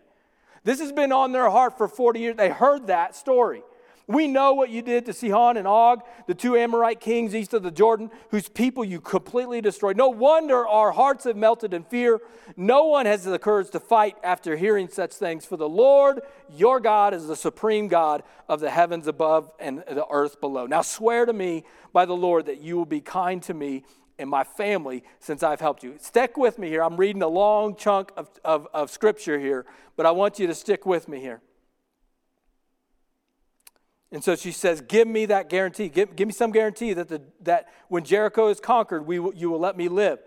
This 0.63 0.79
has 0.79 0.93
been 0.93 1.12
on 1.12 1.34
their 1.34 1.50
heart 1.50 1.77
for 1.77 1.89
40 1.89 2.20
years. 2.20 2.36
They 2.38 2.50
heard 2.50 2.88
that 2.88 3.13
story. 3.13 3.62
We 4.05 4.27
know 4.27 4.53
what 4.53 4.69
you 4.69 4.81
did 4.81 5.05
to 5.05 5.13
Sihon 5.13 5.55
and 5.55 5.67
Og, 5.67 6.01
the 6.27 6.36
two 6.36 6.57
Amorite 6.57 7.00
kings 7.00 7.33
east 7.33 7.53
of 7.53 7.63
the 7.63 7.72
Jordan, 7.72 8.12
whose 8.31 8.50
people 8.50 8.83
you 8.83 9.00
completely 9.00 9.62
destroyed. 9.62 9.95
No 9.95 10.10
wonder 10.10 10.67
our 10.67 10.91
hearts 10.91 11.24
have 11.24 11.38
melted 11.38 11.74
in 11.74 11.83
fear. 11.83 12.19
No 12.57 12.86
one 12.86 13.05
has 13.05 13.24
the 13.24 13.39
courage 13.39 13.69
to 13.72 13.79
fight 13.79 14.17
after 14.22 14.57
hearing 14.57 14.89
such 14.89 15.13
things. 15.13 15.45
For 15.45 15.55
the 15.55 15.69
Lord 15.69 16.22
your 16.50 16.81
God 16.81 17.13
is 17.13 17.27
the 17.27 17.36
supreme 17.36 17.88
God 17.88 18.24
of 18.50 18.60
the 18.60 18.69
heavens 18.69 19.07
above 19.07 19.51
and 19.57 19.79
the 19.79 20.05
earth 20.12 20.41
below. 20.41 20.65
Now 20.65 20.81
swear 20.81 21.25
to 21.25 21.33
me 21.33 21.63
by 21.93 22.05
the 22.05 22.15
Lord 22.15 22.48
that 22.48 22.60
you 22.60 22.75
will 22.75 22.86
be 22.86 23.00
kind 23.00 23.41
to 23.43 23.53
me 23.53 23.86
and 24.19 24.29
my 24.29 24.43
family 24.43 25.03
since 25.19 25.43
I've 25.43 25.62
helped 25.62 25.81
you. 25.81 25.95
Stick 26.00 26.36
with 26.36 26.60
me 26.60 26.67
here. 26.67 26.83
I'm 26.83 26.98
reading 26.98 27.22
a 27.22 27.27
long 27.27 27.75
chunk 27.75 28.12
of, 28.17 28.29
of, 28.43 28.67
of 28.74 28.91
scripture 28.91 29.39
here, 29.39 29.65
but 29.95 30.05
I 30.05 30.12
want 30.12 30.39
you 30.39 30.48
to 30.48 30.55
stick 30.55 30.86
with 30.86 31.07
me 31.07 31.19
here. 31.22 31.41
And 34.13 34.24
so 34.24 34.36
she 34.36 34.51
says, 34.51 34.79
Give 34.79 35.08
me 35.08 35.25
that 35.25 35.50
guarantee. 35.50 35.89
Give, 35.89 36.15
give 36.15 36.27
me 36.27 36.34
some 36.34 36.51
guarantee 36.51 36.93
that, 36.93 37.10
the, 37.10 37.22
that 37.41 37.67
when 37.89 38.05
Jericho 38.05 38.48
is 38.48 38.60
conquered, 38.60 39.05
we 39.05 39.15
you 39.15 39.50
will 39.50 39.60
let 39.60 39.75
me 39.75 39.89
live. 39.89 40.20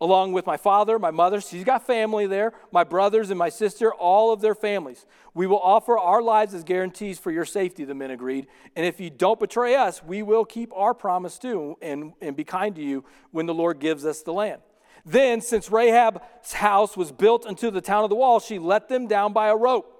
Along 0.00 0.32
with 0.32 0.44
my 0.44 0.56
father, 0.56 0.98
my 0.98 1.12
mother, 1.12 1.40
she's 1.40 1.62
got 1.62 1.86
family 1.86 2.26
there, 2.26 2.52
my 2.72 2.82
brothers 2.82 3.30
and 3.30 3.38
my 3.38 3.48
sister, 3.48 3.94
all 3.94 4.32
of 4.32 4.40
their 4.40 4.54
families. 4.54 5.06
We 5.34 5.46
will 5.46 5.60
offer 5.60 5.96
our 5.96 6.20
lives 6.20 6.52
as 6.52 6.64
guarantees 6.64 7.18
for 7.20 7.30
your 7.30 7.44
safety, 7.44 7.84
the 7.84 7.94
men 7.94 8.10
agreed. 8.10 8.48
And 8.74 8.84
if 8.84 8.98
you 8.98 9.08
don't 9.08 9.38
betray 9.38 9.76
us, 9.76 10.02
we 10.02 10.22
will 10.22 10.44
keep 10.44 10.72
our 10.74 10.94
promise 10.94 11.38
too 11.38 11.76
and, 11.80 12.12
and 12.20 12.34
be 12.34 12.44
kind 12.44 12.74
to 12.74 12.82
you 12.82 13.04
when 13.30 13.46
the 13.46 13.54
Lord 13.54 13.78
gives 13.78 14.04
us 14.04 14.22
the 14.22 14.32
land. 14.32 14.62
Then, 15.06 15.40
since 15.42 15.68
Rahab's 15.68 16.54
house 16.54 16.96
was 16.96 17.12
built 17.12 17.46
into 17.46 17.70
the 17.70 17.82
town 17.82 18.04
of 18.04 18.10
the 18.10 18.16
wall, 18.16 18.40
she 18.40 18.58
let 18.58 18.88
them 18.88 19.06
down 19.06 19.32
by 19.32 19.48
a 19.48 19.56
rope 19.56 19.93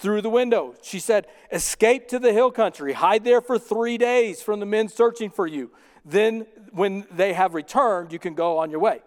through 0.00 0.22
the 0.22 0.30
window. 0.30 0.74
She 0.82 0.98
said, 0.98 1.26
Escape 1.52 2.08
to 2.08 2.18
the 2.18 2.32
hill 2.32 2.50
country, 2.50 2.94
hide 2.94 3.22
there 3.22 3.40
for 3.40 3.58
three 3.58 3.98
days 3.98 4.42
from 4.42 4.58
the 4.58 4.66
men 4.66 4.88
searching 4.88 5.30
for 5.30 5.46
you. 5.46 5.70
Then, 6.04 6.46
when 6.72 7.06
they 7.10 7.34
have 7.34 7.54
returned, 7.54 8.12
you 8.12 8.18
can 8.18 8.34
go 8.34 8.58
on 8.58 8.70
your 8.70 8.80
way. 8.80 9.02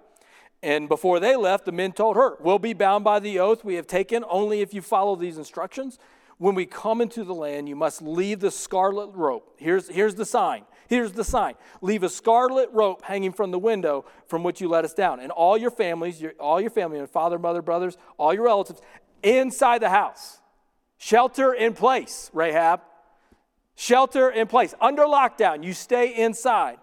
And 0.61 0.87
before 0.87 1.19
they 1.19 1.35
left, 1.35 1.65
the 1.65 1.71
men 1.71 1.91
told 1.91 2.15
her, 2.15 2.37
We'll 2.39 2.59
be 2.59 2.73
bound 2.73 3.03
by 3.03 3.19
the 3.19 3.39
oath 3.39 3.65
we 3.65 3.75
have 3.75 3.87
taken 3.87 4.23
only 4.29 4.61
if 4.61 4.73
you 4.73 4.81
follow 4.81 5.15
these 5.15 5.37
instructions. 5.37 5.97
When 6.37 6.55
we 6.55 6.65
come 6.65 7.01
into 7.01 7.23
the 7.23 7.33
land, 7.33 7.67
you 7.67 7.75
must 7.75 8.01
leave 8.01 8.39
the 8.39 8.51
scarlet 8.51 9.09
rope. 9.13 9.55
Here's, 9.57 9.89
here's 9.89 10.15
the 10.15 10.25
sign. 10.25 10.63
Here's 10.87 11.13
the 11.13 11.23
sign. 11.23 11.55
Leave 11.81 12.03
a 12.03 12.09
scarlet 12.09 12.69
rope 12.71 13.03
hanging 13.03 13.31
from 13.33 13.51
the 13.51 13.59
window 13.59 14.05
from 14.27 14.43
which 14.43 14.61
you 14.61 14.67
let 14.67 14.85
us 14.85 14.93
down. 14.93 15.19
And 15.19 15.31
all 15.31 15.57
your 15.57 15.71
families, 15.71 16.21
your, 16.21 16.33
all 16.39 16.61
your 16.61 16.69
family, 16.69 16.99
and 16.99 17.09
father, 17.09 17.39
mother, 17.39 17.61
brothers, 17.61 17.97
all 18.17 18.33
your 18.33 18.43
relatives, 18.43 18.81
inside 19.23 19.81
the 19.81 19.89
house. 19.89 20.39
Shelter 21.03 21.53
in 21.53 21.73
place, 21.73 22.31
Rahab. 22.31 22.79
Shelter 23.75 24.29
in 24.29 24.47
place. 24.47 24.73
Under 24.79 25.03
lockdown, 25.03 25.61
you 25.61 25.73
stay 25.73 26.15
inside. 26.15 26.77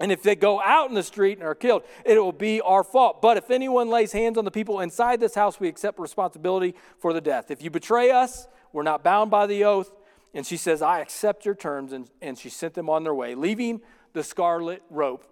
And 0.00 0.10
if 0.10 0.24
they 0.24 0.34
go 0.34 0.60
out 0.60 0.88
in 0.88 0.96
the 0.96 1.04
street 1.04 1.38
and 1.38 1.46
are 1.46 1.54
killed, 1.54 1.84
it 2.04 2.18
will 2.18 2.32
be 2.32 2.60
our 2.60 2.82
fault. 2.82 3.22
But 3.22 3.36
if 3.36 3.48
anyone 3.48 3.90
lays 3.90 4.10
hands 4.10 4.38
on 4.38 4.44
the 4.44 4.50
people 4.50 4.80
inside 4.80 5.20
this 5.20 5.36
house, 5.36 5.60
we 5.60 5.68
accept 5.68 6.00
responsibility 6.00 6.74
for 6.98 7.12
the 7.12 7.20
death. 7.20 7.52
If 7.52 7.62
you 7.62 7.70
betray 7.70 8.10
us, 8.10 8.48
we're 8.72 8.82
not 8.82 9.04
bound 9.04 9.30
by 9.30 9.46
the 9.46 9.62
oath. 9.62 9.92
And 10.34 10.44
she 10.44 10.56
says, 10.56 10.82
I 10.82 10.98
accept 10.98 11.44
your 11.44 11.54
terms. 11.54 11.92
And, 11.92 12.10
and 12.20 12.36
she 12.36 12.48
sent 12.48 12.74
them 12.74 12.90
on 12.90 13.04
their 13.04 13.14
way, 13.14 13.36
leaving 13.36 13.82
the 14.14 14.24
scarlet 14.24 14.82
rope 14.90 15.24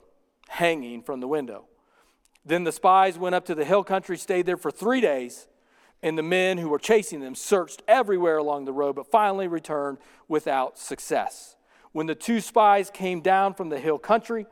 hanging 0.48 1.02
from 1.02 1.18
the 1.18 1.26
window. 1.26 1.64
Then 2.44 2.62
the 2.62 2.70
spies 2.70 3.18
went 3.18 3.34
up 3.34 3.46
to 3.46 3.56
the 3.56 3.64
hill 3.64 3.82
country, 3.82 4.16
stayed 4.16 4.46
there 4.46 4.56
for 4.56 4.70
three 4.70 5.00
days 5.00 5.48
and 6.02 6.16
the 6.16 6.22
men 6.22 6.58
who 6.58 6.68
were 6.68 6.78
chasing 6.78 7.20
them 7.20 7.34
searched 7.34 7.82
everywhere 7.86 8.38
along 8.38 8.64
the 8.64 8.72
road, 8.72 8.96
but 8.96 9.10
finally 9.10 9.48
returned 9.48 9.98
without 10.28 10.78
success. 10.78 11.56
When 11.92 12.06
the 12.06 12.14
two 12.14 12.40
spies 12.40 12.90
came 12.90 13.20
down 13.20 13.54
from 13.54 13.68
the 13.68 13.78
hill 13.78 13.98
country, 13.98 14.46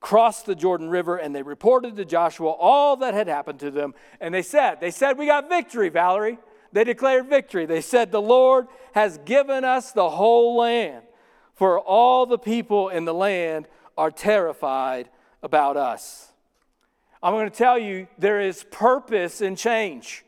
crossed 0.00 0.46
the 0.46 0.54
Jordan 0.54 0.88
River, 0.88 1.16
and 1.16 1.34
they 1.34 1.42
reported 1.42 1.96
to 1.96 2.04
Joshua 2.04 2.50
all 2.50 2.96
that 2.96 3.14
had 3.14 3.28
happened 3.28 3.60
to 3.60 3.70
them, 3.70 3.94
and 4.20 4.32
they 4.32 4.42
said, 4.42 4.80
They 4.80 4.90
said, 4.90 5.18
We 5.18 5.26
got 5.26 5.48
victory, 5.48 5.88
Valerie. 5.88 6.38
They 6.72 6.84
declared 6.84 7.28
victory. 7.28 7.66
They 7.66 7.80
said, 7.80 8.10
The 8.10 8.22
Lord 8.22 8.68
has 8.94 9.18
given 9.18 9.64
us 9.64 9.92
the 9.92 10.08
whole 10.08 10.56
land, 10.56 11.04
for 11.54 11.78
all 11.78 12.26
the 12.26 12.38
people 12.38 12.88
in 12.88 13.04
the 13.04 13.14
land 13.14 13.68
are 13.98 14.10
terrified 14.10 15.10
about 15.42 15.76
us. 15.76 16.32
I'm 17.22 17.34
going 17.34 17.50
to 17.50 17.56
tell 17.56 17.78
you, 17.78 18.06
there 18.18 18.40
is 18.40 18.64
purpose 18.70 19.42
in 19.42 19.56
change. 19.56 20.24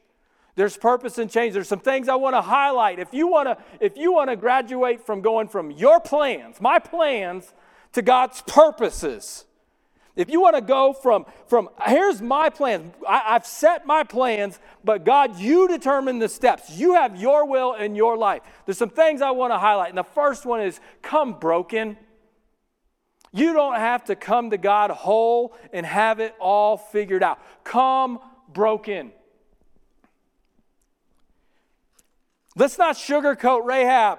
There's 0.54 0.76
purpose 0.76 1.18
and 1.18 1.30
change. 1.30 1.54
There's 1.54 1.68
some 1.68 1.80
things 1.80 2.08
I 2.08 2.14
want 2.14 2.34
to 2.34 2.42
highlight. 2.42 2.98
If 2.98 3.14
you 3.14 3.26
want 3.26 3.48
to, 3.48 3.56
if 3.80 3.96
you 3.96 4.12
want 4.12 4.30
to 4.30 4.36
graduate 4.36 5.04
from 5.04 5.22
going 5.22 5.48
from 5.48 5.70
your 5.70 5.98
plans, 6.00 6.60
my 6.60 6.78
plans, 6.78 7.52
to 7.92 8.02
God's 8.02 8.42
purposes, 8.42 9.44
if 10.14 10.30
you 10.30 10.42
want 10.42 10.56
to 10.56 10.62
go 10.62 10.92
from, 10.92 11.24
from 11.46 11.70
here's 11.86 12.20
my 12.20 12.50
plan, 12.50 12.92
I, 13.08 13.22
I've 13.28 13.46
set 13.46 13.86
my 13.86 14.04
plans, 14.04 14.58
but 14.84 15.04
God, 15.04 15.38
you 15.38 15.68
determine 15.68 16.18
the 16.18 16.28
steps. 16.28 16.70
You 16.70 16.94
have 16.94 17.18
your 17.18 17.46
will 17.46 17.72
in 17.74 17.94
your 17.94 18.18
life. 18.18 18.42
There's 18.66 18.76
some 18.76 18.90
things 18.90 19.22
I 19.22 19.30
want 19.30 19.54
to 19.54 19.58
highlight. 19.58 19.88
And 19.88 19.96
the 19.96 20.04
first 20.04 20.44
one 20.44 20.60
is 20.60 20.80
come 21.00 21.38
broken. 21.38 21.96
You 23.32 23.54
don't 23.54 23.76
have 23.76 24.04
to 24.04 24.16
come 24.16 24.50
to 24.50 24.58
God 24.58 24.90
whole 24.90 25.56
and 25.72 25.86
have 25.86 26.20
it 26.20 26.34
all 26.38 26.76
figured 26.76 27.22
out. 27.22 27.38
Come 27.64 28.18
broken. 28.52 29.12
Let's 32.56 32.78
not 32.78 32.96
sugarcoat 32.96 33.64
Rahab. 33.64 34.18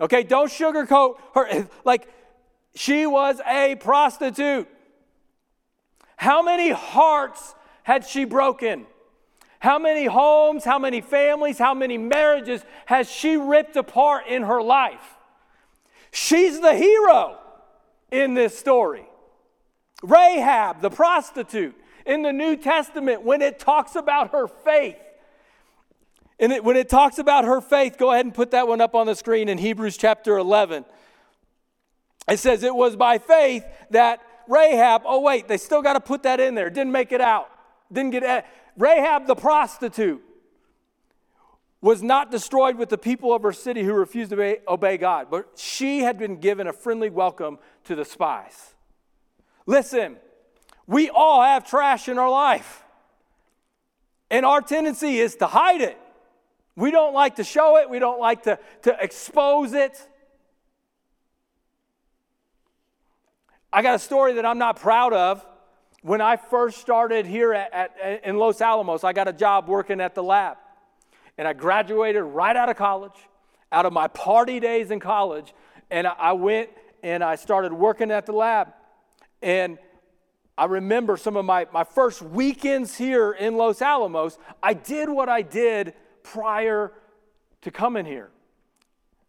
Okay, 0.00 0.22
don't 0.22 0.50
sugarcoat 0.50 1.18
her. 1.34 1.68
Like, 1.84 2.08
she 2.74 3.06
was 3.06 3.40
a 3.46 3.76
prostitute. 3.76 4.68
How 6.16 6.42
many 6.42 6.70
hearts 6.70 7.54
had 7.82 8.06
she 8.06 8.24
broken? 8.24 8.86
How 9.58 9.78
many 9.78 10.06
homes, 10.06 10.64
how 10.64 10.78
many 10.78 11.00
families, 11.00 11.58
how 11.58 11.74
many 11.74 11.98
marriages 11.98 12.64
has 12.86 13.10
she 13.10 13.36
ripped 13.36 13.76
apart 13.76 14.26
in 14.26 14.42
her 14.42 14.62
life? 14.62 15.16
She's 16.10 16.60
the 16.60 16.74
hero 16.74 17.38
in 18.10 18.34
this 18.34 18.58
story. 18.58 19.06
Rahab, 20.02 20.80
the 20.80 20.90
prostitute, 20.90 21.74
in 22.04 22.22
the 22.22 22.32
New 22.32 22.56
Testament, 22.56 23.22
when 23.22 23.40
it 23.40 23.58
talks 23.58 23.94
about 23.94 24.32
her 24.32 24.48
faith, 24.48 24.96
and 26.42 26.52
it, 26.52 26.64
when 26.64 26.76
it 26.76 26.88
talks 26.88 27.18
about 27.18 27.44
her 27.44 27.60
faith, 27.60 27.96
go 27.96 28.10
ahead 28.10 28.26
and 28.26 28.34
put 28.34 28.50
that 28.50 28.66
one 28.66 28.80
up 28.80 28.96
on 28.96 29.06
the 29.06 29.14
screen 29.14 29.48
in 29.48 29.58
Hebrews 29.58 29.96
chapter 29.96 30.36
11. 30.36 30.84
It 32.28 32.40
says 32.40 32.64
it 32.64 32.74
was 32.74 32.96
by 32.96 33.18
faith 33.18 33.64
that 33.90 34.20
Rahab, 34.48 35.02
oh, 35.04 35.20
wait, 35.20 35.46
they 35.46 35.56
still 35.56 35.82
got 35.82 35.92
to 35.92 36.00
put 36.00 36.24
that 36.24 36.40
in 36.40 36.56
there. 36.56 36.68
Didn't 36.68 36.90
make 36.90 37.12
it 37.12 37.20
out. 37.20 37.48
Didn't 37.92 38.10
get 38.10 38.24
it. 38.24 38.44
Rahab 38.76 39.28
the 39.28 39.36
prostitute 39.36 40.20
was 41.80 42.02
not 42.02 42.32
destroyed 42.32 42.76
with 42.76 42.88
the 42.88 42.98
people 42.98 43.32
of 43.32 43.42
her 43.42 43.52
city 43.52 43.84
who 43.84 43.92
refused 43.92 44.30
to 44.30 44.36
obey, 44.36 44.58
obey 44.66 44.96
God, 44.96 45.28
but 45.30 45.48
she 45.54 46.00
had 46.00 46.18
been 46.18 46.40
given 46.40 46.66
a 46.66 46.72
friendly 46.72 47.08
welcome 47.08 47.56
to 47.84 47.94
the 47.94 48.04
spies. 48.04 48.74
Listen, 49.66 50.16
we 50.88 51.08
all 51.08 51.40
have 51.40 51.64
trash 51.64 52.08
in 52.08 52.18
our 52.18 52.30
life, 52.30 52.82
and 54.28 54.44
our 54.44 54.60
tendency 54.60 55.20
is 55.20 55.36
to 55.36 55.46
hide 55.46 55.80
it. 55.80 55.98
We 56.76 56.90
don't 56.90 57.12
like 57.12 57.36
to 57.36 57.44
show 57.44 57.78
it, 57.78 57.90
we 57.90 57.98
don't 57.98 58.20
like 58.20 58.44
to, 58.44 58.58
to 58.82 58.96
expose 59.00 59.72
it. 59.72 60.00
I 63.72 63.82
got 63.82 63.94
a 63.94 63.98
story 63.98 64.34
that 64.34 64.44
I'm 64.44 64.58
not 64.58 64.78
proud 64.80 65.12
of. 65.12 65.44
When 66.02 66.20
I 66.20 66.36
first 66.36 66.78
started 66.78 67.26
here 67.26 67.54
at, 67.54 67.72
at, 67.72 68.24
in 68.24 68.36
Los 68.36 68.60
Alamos, 68.60 69.04
I 69.04 69.12
got 69.12 69.28
a 69.28 69.32
job 69.32 69.68
working 69.68 70.00
at 70.00 70.14
the 70.14 70.22
lab. 70.22 70.56
And 71.38 71.48
I 71.48 71.52
graduated 71.52 72.22
right 72.22 72.54
out 72.54 72.68
of 72.68 72.76
college, 72.76 73.16
out 73.70 73.86
of 73.86 73.92
my 73.92 74.08
party 74.08 74.60
days 74.60 74.90
in 74.90 75.00
college. 75.00 75.54
And 75.90 76.06
I 76.06 76.32
went 76.32 76.70
and 77.02 77.22
I 77.22 77.36
started 77.36 77.72
working 77.72 78.10
at 78.10 78.26
the 78.26 78.32
lab. 78.32 78.68
And 79.40 79.78
I 80.58 80.66
remember 80.66 81.16
some 81.16 81.36
of 81.36 81.44
my, 81.44 81.66
my 81.72 81.84
first 81.84 82.20
weekends 82.20 82.96
here 82.96 83.32
in 83.32 83.56
Los 83.56 83.80
Alamos, 83.80 84.38
I 84.62 84.74
did 84.74 85.08
what 85.08 85.28
I 85.28 85.42
did 85.42 85.94
prior 86.22 86.92
to 87.62 87.70
coming 87.70 88.04
here. 88.04 88.30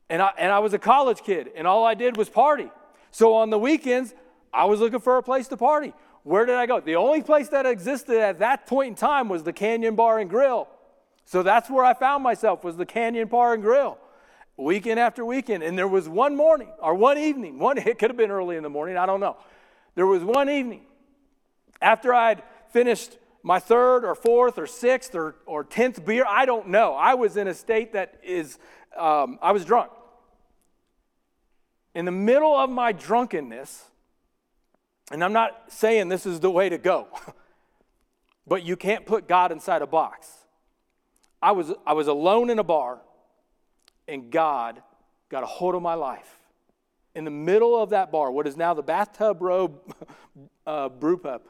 And 0.09 0.21
I, 0.21 0.31
and 0.37 0.51
I 0.51 0.59
was 0.59 0.73
a 0.73 0.79
college 0.79 1.21
kid, 1.21 1.49
and 1.55 1.65
all 1.65 1.85
I 1.85 1.93
did 1.93 2.17
was 2.17 2.29
party. 2.29 2.69
So 3.11 3.35
on 3.35 3.49
the 3.49 3.59
weekends, 3.59 4.13
I 4.53 4.65
was 4.65 4.79
looking 4.79 4.99
for 4.99 5.17
a 5.17 5.23
place 5.23 5.47
to 5.49 5.57
party. 5.57 5.93
Where 6.23 6.45
did 6.45 6.55
I 6.55 6.65
go? 6.65 6.79
The 6.79 6.95
only 6.95 7.21
place 7.21 7.49
that 7.49 7.65
existed 7.65 8.17
at 8.17 8.39
that 8.39 8.65
point 8.65 8.89
in 8.89 8.95
time 8.95 9.29
was 9.29 9.43
the 9.43 9.53
Canyon 9.53 9.95
Bar 9.95 10.19
and 10.19 10.29
Grill. 10.29 10.67
So 11.25 11.43
that's 11.43 11.69
where 11.69 11.83
I 11.83 11.93
found 11.93 12.23
myself 12.23 12.63
was 12.63 12.77
the 12.77 12.85
Canyon 12.85 13.27
Bar 13.27 13.53
and 13.53 13.63
Grill. 13.63 13.97
Weekend 14.55 14.99
after 14.99 15.25
weekend. 15.25 15.63
And 15.63 15.77
there 15.77 15.87
was 15.87 16.07
one 16.07 16.35
morning 16.35 16.69
or 16.79 16.95
one 16.95 17.17
evening, 17.17 17.59
one 17.59 17.77
it 17.79 17.99
could 17.99 18.09
have 18.09 18.17
been 18.17 18.31
early 18.31 18.55
in 18.55 18.63
the 18.63 18.69
morning, 18.69 18.97
I 18.97 19.05
don't 19.05 19.19
know. 19.19 19.37
There 19.95 20.07
was 20.07 20.23
one 20.23 20.49
evening 20.49 20.85
after 21.81 22.13
I'd 22.13 22.41
finished 22.69 23.17
my 23.43 23.59
third 23.59 24.05
or 24.05 24.15
fourth 24.15 24.57
or 24.57 24.65
sixth 24.65 25.13
or, 25.13 25.35
or 25.45 25.65
tenth 25.65 26.03
beer. 26.05 26.25
I 26.27 26.45
don't 26.45 26.69
know. 26.69 26.93
I 26.93 27.13
was 27.13 27.35
in 27.35 27.47
a 27.47 27.53
state 27.53 27.93
that 27.93 28.19
is, 28.23 28.57
um, 28.97 29.37
I 29.41 29.51
was 29.51 29.65
drunk. 29.65 29.91
In 31.93 32.05
the 32.05 32.11
middle 32.11 32.55
of 32.55 32.69
my 32.69 32.93
drunkenness, 32.93 33.83
and 35.11 35.23
I'm 35.23 35.33
not 35.33 35.65
saying 35.67 36.07
this 36.07 36.25
is 36.25 36.39
the 36.39 36.49
way 36.49 36.69
to 36.69 36.77
go, 36.77 37.07
but 38.47 38.63
you 38.63 38.77
can't 38.77 39.05
put 39.05 39.27
God 39.27 39.51
inside 39.51 39.81
a 39.81 39.87
box. 39.87 40.31
I 41.41 41.51
was, 41.51 41.73
I 41.85 41.93
was 41.93 42.07
alone 42.07 42.49
in 42.49 42.57
a 42.57 42.63
bar, 42.63 43.01
and 44.07 44.31
God 44.31 44.81
got 45.29 45.43
a 45.43 45.45
hold 45.45 45.75
of 45.75 45.81
my 45.81 45.93
life. 45.95 46.39
In 47.13 47.25
the 47.25 47.31
middle 47.31 47.79
of 47.79 47.89
that 47.89 48.11
bar, 48.11 48.31
what 48.31 48.47
is 48.47 48.55
now 48.55 48.73
the 48.73 48.81
bathtub 48.81 49.41
row 49.41 49.81
uh, 50.65 50.89
brew 50.89 51.17
pub, 51.17 51.41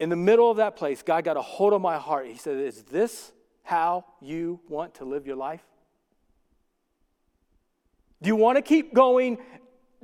in 0.00 0.08
the 0.08 0.16
middle 0.16 0.50
of 0.50 0.56
that 0.56 0.76
place, 0.76 1.02
God 1.02 1.24
got 1.24 1.36
a 1.36 1.42
hold 1.42 1.74
of 1.74 1.82
my 1.82 1.98
heart. 1.98 2.26
He 2.26 2.36
said, 2.36 2.56
Is 2.56 2.82
this 2.84 3.32
how 3.62 4.06
you 4.20 4.58
want 4.68 4.94
to 4.94 5.04
live 5.04 5.26
your 5.26 5.36
life? 5.36 5.62
Do 8.22 8.28
you 8.28 8.36
want 8.36 8.56
to 8.56 8.62
keep 8.62 8.92
going 8.94 9.38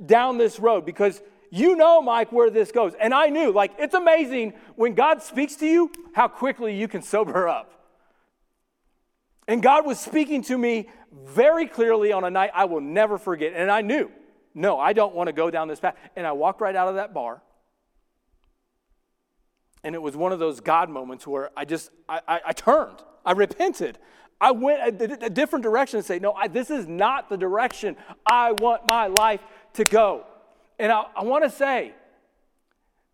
down 0.03 0.37
this 0.37 0.59
road? 0.59 0.85
Because 0.85 1.21
you 1.49 1.75
know, 1.75 2.01
Mike, 2.01 2.31
where 2.31 2.49
this 2.49 2.71
goes. 2.71 2.93
And 2.99 3.13
I 3.13 3.27
knew, 3.27 3.51
like, 3.51 3.71
it's 3.79 3.93
amazing 3.93 4.53
when 4.75 4.93
God 4.93 5.23
speaks 5.23 5.55
to 5.57 5.65
you, 5.65 5.91
how 6.13 6.27
quickly 6.27 6.75
you 6.75 6.87
can 6.87 7.01
sober 7.01 7.47
up. 7.47 7.73
And 9.47 9.63
God 9.63 9.85
was 9.85 9.99
speaking 9.99 10.41
to 10.43 10.57
me 10.57 10.89
very 11.25 11.67
clearly 11.67 12.11
on 12.11 12.25
a 12.25 12.29
night 12.29 12.51
I 12.53 12.65
will 12.65 12.81
never 12.81 13.17
forget. 13.17 13.53
And 13.55 13.71
I 13.71 13.81
knew, 13.81 14.11
no, 14.53 14.77
I 14.77 14.91
don't 14.93 15.15
want 15.15 15.27
to 15.27 15.33
go 15.33 15.49
down 15.49 15.69
this 15.69 15.79
path. 15.79 15.95
And 16.15 16.27
I 16.27 16.33
walked 16.33 16.59
right 16.59 16.75
out 16.75 16.89
of 16.89 16.95
that 16.95 17.13
bar. 17.13 17.41
And 19.87 19.95
it 19.95 20.01
was 20.01 20.17
one 20.17 20.33
of 20.33 20.39
those 20.39 20.59
God 20.59 20.89
moments 20.89 21.25
where 21.25 21.49
I 21.55 21.63
just, 21.63 21.91
I, 22.09 22.19
I, 22.27 22.41
I 22.47 22.51
turned, 22.51 22.97
I 23.25 23.31
repented. 23.31 23.97
I 24.41 24.51
went 24.51 25.01
a, 25.01 25.27
a 25.27 25.29
different 25.29 25.63
direction 25.63 25.95
and 25.95 26.05
say, 26.05 26.19
no, 26.19 26.33
I, 26.33 26.49
this 26.49 26.69
is 26.69 26.87
not 26.87 27.29
the 27.29 27.37
direction 27.37 27.95
I 28.25 28.51
want 28.51 28.85
my 28.85 29.07
life 29.07 29.39
to 29.75 29.85
go. 29.85 30.25
And 30.77 30.91
I, 30.91 31.05
I 31.15 31.23
want 31.23 31.45
to 31.45 31.49
say 31.49 31.93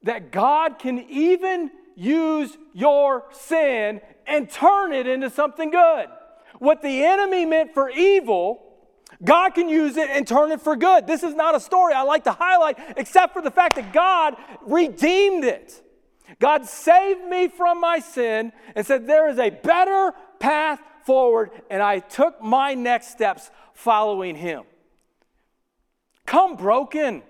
that 0.01 0.31
God 0.31 0.79
can 0.79 1.05
even 1.11 1.69
use 1.95 2.57
your 2.73 3.25
sin 3.29 4.01
and 4.25 4.49
turn 4.49 4.93
it 4.93 5.05
into 5.05 5.29
something 5.29 5.69
good. 5.69 6.07
What 6.57 6.81
the 6.81 7.03
enemy 7.03 7.45
meant 7.45 7.75
for 7.75 7.91
evil, 7.91 8.63
God 9.23 9.51
can 9.51 9.69
use 9.69 9.95
it 9.95 10.09
and 10.09 10.27
turn 10.27 10.51
it 10.51 10.59
for 10.59 10.75
good. 10.75 11.05
This 11.05 11.21
is 11.21 11.35
not 11.35 11.53
a 11.53 11.59
story 11.59 11.93
I 11.93 12.01
like 12.01 12.23
to 12.23 12.31
highlight, 12.31 12.79
except 12.97 13.33
for 13.33 13.43
the 13.43 13.51
fact 13.51 13.75
that 13.75 13.93
God 13.93 14.37
redeemed 14.65 15.43
it. 15.43 15.81
God 16.39 16.65
saved 16.65 17.23
me 17.25 17.47
from 17.47 17.79
my 17.79 17.99
sin 17.99 18.51
and 18.75 18.85
said, 18.85 19.07
There 19.07 19.29
is 19.29 19.39
a 19.39 19.49
better 19.49 20.13
path 20.39 20.79
forward, 21.05 21.51
and 21.69 21.81
I 21.81 21.99
took 21.99 22.41
my 22.41 22.73
next 22.73 23.09
steps 23.11 23.51
following 23.73 24.35
Him. 24.35 24.63
Come 26.25 26.55
broken. 26.55 27.23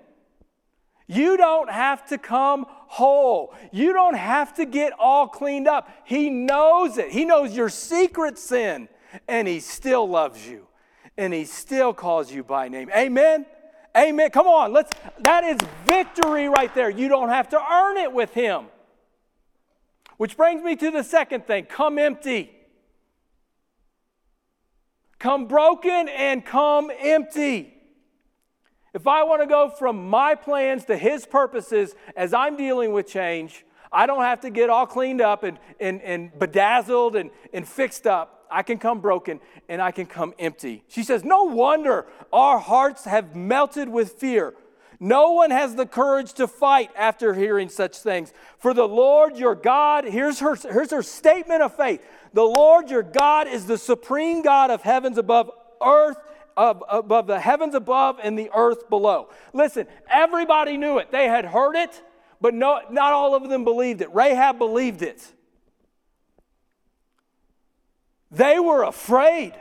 You 1.07 1.37
don't 1.37 1.69
have 1.69 2.07
to 2.07 2.17
come 2.17 2.65
whole. 2.69 3.53
You 3.71 3.93
don't 3.93 4.15
have 4.15 4.53
to 4.55 4.65
get 4.65 4.93
all 4.97 5.27
cleaned 5.27 5.67
up. 5.67 5.89
He 6.05 6.29
knows 6.29 6.97
it. 6.97 7.11
He 7.11 7.25
knows 7.25 7.55
your 7.55 7.69
secret 7.69 8.37
sin, 8.37 8.87
and 9.27 9.47
He 9.47 9.59
still 9.59 10.07
loves 10.07 10.47
you, 10.47 10.67
and 11.17 11.33
He 11.33 11.45
still 11.45 11.93
calls 11.93 12.31
you 12.31 12.43
by 12.43 12.69
name. 12.69 12.89
Amen. 12.95 13.45
Amen. 13.95 14.31
Come 14.31 14.47
on, 14.47 14.73
let's 14.73 14.91
that 15.19 15.43
is 15.43 15.57
victory 15.85 16.49
right 16.49 16.73
there. 16.73 16.89
You 16.89 17.07
don't 17.09 17.29
have 17.29 17.49
to 17.49 17.61
earn 17.61 17.97
it 17.97 18.11
with 18.11 18.33
him. 18.33 18.65
Which 20.23 20.37
brings 20.37 20.63
me 20.63 20.77
to 20.77 20.89
the 20.89 21.03
second 21.03 21.47
thing 21.47 21.65
come 21.65 21.99
empty. 21.99 22.49
Come 25.19 25.49
broken 25.49 26.07
and 26.07 26.45
come 26.45 26.89
empty. 26.97 27.73
If 28.93 29.05
I 29.05 29.23
want 29.23 29.41
to 29.41 29.47
go 29.47 29.69
from 29.69 30.09
my 30.09 30.35
plans 30.35 30.85
to 30.85 30.95
His 30.95 31.25
purposes 31.25 31.93
as 32.15 32.33
I'm 32.33 32.55
dealing 32.55 32.93
with 32.93 33.05
change, 33.05 33.65
I 33.91 34.05
don't 34.05 34.23
have 34.23 34.39
to 34.39 34.49
get 34.49 34.69
all 34.69 34.87
cleaned 34.87 35.19
up 35.19 35.43
and, 35.43 35.59
and, 35.77 36.01
and 36.01 36.39
bedazzled 36.39 37.17
and, 37.17 37.29
and 37.53 37.67
fixed 37.67 38.07
up. 38.07 38.45
I 38.49 38.63
can 38.63 38.77
come 38.77 39.01
broken 39.01 39.41
and 39.67 39.81
I 39.81 39.91
can 39.91 40.05
come 40.05 40.33
empty. 40.39 40.85
She 40.87 41.03
says, 41.03 41.25
No 41.25 41.43
wonder 41.43 42.05
our 42.31 42.59
hearts 42.59 43.03
have 43.03 43.35
melted 43.35 43.89
with 43.89 44.13
fear. 44.13 44.53
No 45.03 45.33
one 45.33 45.51
has 45.51 45.75
the 45.75 45.85
courage 45.85 46.31
to 46.35 46.47
fight 46.47 46.89
after 46.95 47.33
hearing 47.33 47.67
such 47.67 47.97
things. 47.97 48.31
For 48.57 48.73
the 48.73 48.87
Lord 48.87 49.35
your 49.35 49.53
God, 49.53 50.05
here's 50.05 50.39
her, 50.39 50.55
here's 50.55 50.91
her 50.91 51.03
statement 51.03 51.61
of 51.61 51.75
faith 51.75 52.01
the 52.31 52.43
Lord 52.43 52.89
your 52.89 53.03
God 53.03 53.49
is 53.49 53.65
the 53.65 53.77
supreme 53.77 54.41
God 54.41 54.71
of 54.71 54.81
heavens 54.81 55.17
above 55.17 55.51
earth. 55.85 56.15
Of, 56.55 56.83
above 56.87 57.25
the 57.25 57.39
heavens 57.39 57.73
above 57.73 58.19
and 58.21 58.37
the 58.37 58.51
earth 58.55 58.87
below. 58.87 59.29
Listen, 59.53 59.87
everybody 60.07 60.77
knew 60.77 60.99
it. 60.99 61.11
They 61.11 61.27
had 61.27 61.45
heard 61.45 61.75
it, 61.75 61.99
but 62.39 62.53
no, 62.53 62.79
not 62.91 63.11
all 63.11 63.33
of 63.33 63.49
them 63.49 63.63
believed 63.63 64.01
it. 64.01 64.13
Rahab 64.13 64.59
believed 64.59 65.01
it. 65.01 65.25
They 68.29 68.59
were 68.59 68.83
afraid. 68.83 69.53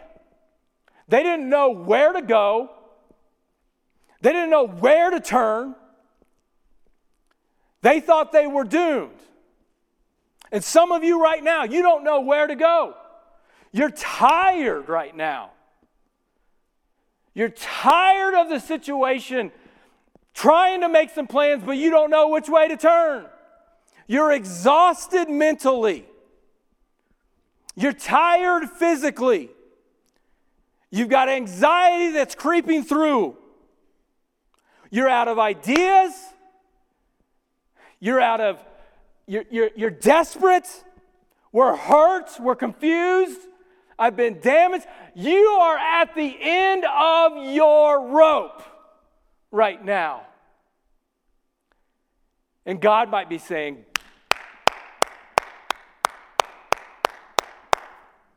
They 1.09 1.22
didn't 1.22 1.48
know 1.48 1.70
where 1.70 2.12
to 2.12 2.20
go. 2.20 2.68
They 4.22 4.32
didn't 4.32 4.50
know 4.50 4.66
where 4.66 5.11
to 5.11 5.20
turn. 5.20 5.74
They 7.82 8.00
thought 8.00 8.32
they 8.32 8.46
were 8.46 8.64
doomed. 8.64 9.18
And 10.52 10.62
some 10.62 10.92
of 10.92 11.02
you 11.02 11.20
right 11.20 11.42
now, 11.42 11.64
you 11.64 11.82
don't 11.82 12.04
know 12.04 12.20
where 12.20 12.46
to 12.46 12.54
go. 12.54 12.94
You're 13.72 13.90
tired 13.90 14.88
right 14.88 15.14
now. 15.14 15.50
You're 17.35 17.48
tired 17.48 18.35
of 18.35 18.48
the 18.48 18.61
situation, 18.61 19.50
trying 20.35 20.82
to 20.82 20.88
make 20.88 21.11
some 21.11 21.26
plans, 21.26 21.64
but 21.64 21.78
you 21.78 21.90
don't 21.90 22.11
know 22.11 22.28
which 22.28 22.48
way 22.48 22.68
to 22.68 22.76
turn. 22.76 23.26
You're 24.06 24.30
exhausted 24.32 25.28
mentally. 25.30 26.06
You're 27.74 27.94
tired 27.94 28.68
physically. 28.68 29.50
You've 30.90 31.08
got 31.08 31.28
anxiety 31.30 32.12
that's 32.12 32.35
creeping 32.35 32.85
through. 32.85 33.38
You're 34.92 35.09
out 35.09 35.26
of 35.26 35.38
ideas. 35.38 36.12
You're 37.98 38.20
out 38.20 38.42
of, 38.42 38.62
you're, 39.26 39.44
you're, 39.50 39.70
you're 39.74 39.90
desperate. 39.90 40.68
We're 41.50 41.74
hurt. 41.74 42.38
We're 42.38 42.55
confused. 42.55 43.40
I've 43.98 44.16
been 44.16 44.38
damaged. 44.40 44.87
You 45.14 45.46
are 45.61 45.78
at 45.78 46.14
the 46.14 46.37
end 46.38 46.85
of 46.85 47.55
your 47.55 48.09
rope 48.09 48.62
right 49.50 49.83
now. 49.83 50.26
And 52.66 52.78
God 52.78 53.11
might 53.11 53.31
be 53.31 53.38
saying, 53.38 53.85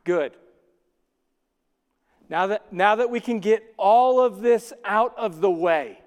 Good. 0.05 0.33
Now 2.29 2.47
that, 2.47 2.71
now 2.71 2.95
that 2.95 3.09
we 3.09 3.19
can 3.19 3.39
get 3.39 3.63
all 3.75 4.21
of 4.21 4.41
this 4.41 4.71
out 4.85 5.17
of 5.17 5.41
the 5.41 5.49
way, 5.49 5.99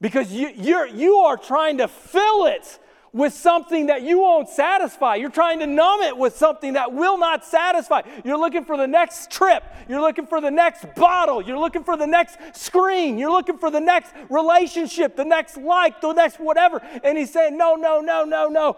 because 0.00 0.32
you, 0.32 0.50
you're, 0.54 0.86
you 0.86 1.16
are 1.16 1.36
trying 1.36 1.78
to 1.78 1.88
fill 1.88 2.46
it 2.46 2.78
with 3.12 3.32
something 3.32 3.86
that 3.86 4.02
you 4.02 4.18
won't 4.18 4.46
satisfy. 4.46 5.14
You're 5.14 5.30
trying 5.30 5.60
to 5.60 5.66
numb 5.66 6.02
it 6.02 6.14
with 6.14 6.36
something 6.36 6.74
that 6.74 6.92
will 6.92 7.16
not 7.16 7.46
satisfy. 7.46 8.02
You're 8.26 8.36
looking 8.36 8.66
for 8.66 8.76
the 8.76 8.86
next 8.86 9.30
trip. 9.30 9.64
You're 9.88 10.02
looking 10.02 10.26
for 10.26 10.42
the 10.42 10.50
next 10.50 10.84
bottle. 10.94 11.40
You're 11.40 11.58
looking 11.58 11.82
for 11.82 11.96
the 11.96 12.06
next 12.06 12.36
screen. 12.54 13.16
You're 13.16 13.30
looking 13.30 13.56
for 13.56 13.70
the 13.70 13.80
next 13.80 14.12
relationship, 14.28 15.16
the 15.16 15.24
next 15.24 15.56
like, 15.56 16.02
the 16.02 16.12
next 16.12 16.38
whatever. 16.38 16.82
And 17.02 17.16
he's 17.16 17.32
saying, 17.32 17.56
no, 17.56 17.74
no, 17.74 18.02
no, 18.02 18.24
no, 18.24 18.48
no. 18.48 18.76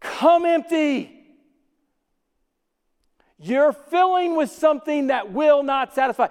Come 0.00 0.44
empty. 0.44 1.12
You're 3.38 3.72
filling 3.72 4.34
with 4.34 4.50
something 4.50 5.08
that 5.08 5.32
will 5.32 5.62
not 5.62 5.94
satisfy. 5.94 6.28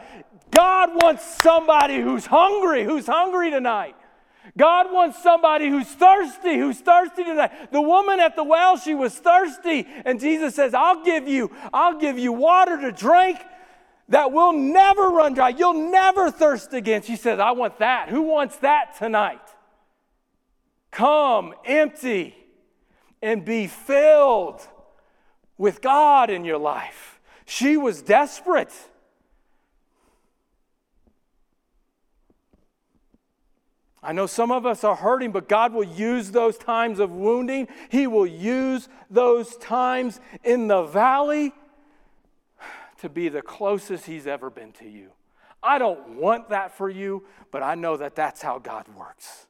God 0.55 0.91
wants 1.03 1.25
somebody 1.25 1.99
who's 1.99 2.25
hungry, 2.25 2.83
who's 2.83 3.07
hungry 3.07 3.51
tonight. 3.51 3.95
God 4.57 4.91
wants 4.91 5.21
somebody 5.21 5.69
who's 5.69 5.87
thirsty, 5.87 6.57
who's 6.57 6.79
thirsty 6.79 7.23
tonight. 7.23 7.71
The 7.71 7.81
woman 7.81 8.19
at 8.19 8.35
the 8.35 8.43
well, 8.43 8.77
she 8.77 8.93
was 8.93 9.17
thirsty, 9.17 9.85
and 10.05 10.19
Jesus 10.19 10.55
says, 10.55 10.73
"I'll 10.73 11.03
give 11.03 11.27
you, 11.27 11.51
I'll 11.73 11.97
give 11.97 12.17
you 12.17 12.31
water 12.31 12.79
to 12.81 12.91
drink 12.91 13.39
that 14.09 14.31
will 14.31 14.53
never 14.53 15.09
run 15.09 15.33
dry. 15.33 15.49
You'll 15.49 15.89
never 15.91 16.31
thirst 16.31 16.73
again." 16.73 17.01
She 17.01 17.15
says, 17.15 17.39
"I 17.39 17.51
want 17.51 17.79
that. 17.79 18.09
Who 18.09 18.21
wants 18.21 18.55
that 18.57 18.95
tonight?" 18.97 19.41
Come 20.91 21.53
empty 21.65 22.35
and 23.21 23.43
be 23.43 23.67
filled 23.67 24.65
with 25.57 25.81
God 25.81 26.29
in 26.29 26.45
your 26.45 26.59
life. 26.59 27.19
She 27.45 27.75
was 27.75 28.01
desperate. 28.01 28.73
I 34.05 34.11
know 34.11 34.27
some 34.27 34.51
of 34.51 34.67
us 34.67 34.83
are 34.83 34.95
hurting, 34.95 35.31
but 35.31 35.49
God 35.49 35.73
will 35.73 35.83
use 35.83 36.29
those 36.29 36.59
times 36.59 36.99
of 36.99 37.11
wounding. 37.11 37.67
He 37.89 38.05
will 38.05 38.27
use 38.27 38.87
those 39.09 39.57
times 39.57 40.19
in 40.43 40.67
the 40.67 40.83
valley 40.83 41.53
to 42.99 43.09
be 43.09 43.29
the 43.29 43.41
closest 43.41 44.05
He's 44.05 44.27
ever 44.27 44.51
been 44.51 44.71
to 44.73 44.87
you. 44.87 45.11
I 45.63 45.79
don't 45.79 46.17
want 46.17 46.49
that 46.49 46.77
for 46.77 46.87
you, 46.87 47.23
but 47.49 47.63
I 47.63 47.73
know 47.73 47.97
that 47.97 48.15
that's 48.15 48.43
how 48.43 48.59
God 48.59 48.87
works. 48.95 49.47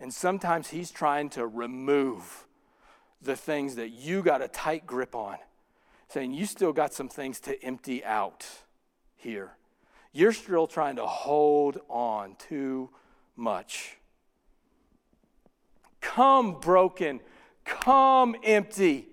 And 0.00 0.12
sometimes 0.12 0.70
He's 0.70 0.90
trying 0.90 1.28
to 1.30 1.46
remove 1.46 2.46
the 3.20 3.36
things 3.36 3.76
that 3.76 3.90
you 3.90 4.22
got 4.22 4.40
a 4.40 4.48
tight 4.48 4.86
grip 4.86 5.14
on, 5.14 5.36
saying 6.08 6.32
you 6.32 6.46
still 6.46 6.72
got 6.72 6.94
some 6.94 7.10
things 7.10 7.38
to 7.40 7.62
empty 7.62 8.02
out 8.02 8.46
here. 9.14 9.52
You're 10.12 10.32
still 10.32 10.66
trying 10.66 10.96
to 10.96 11.06
hold 11.06 11.80
on 11.90 12.36
too 12.36 12.88
much. 13.36 13.96
Come 16.00 16.60
broken, 16.60 17.20
come 17.64 18.36
empty. 18.44 19.08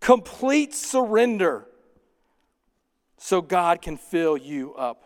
Complete 0.00 0.74
surrender 0.74 1.66
so 3.16 3.40
God 3.42 3.82
can 3.82 3.96
fill 3.96 4.36
you 4.36 4.74
up. 4.74 5.04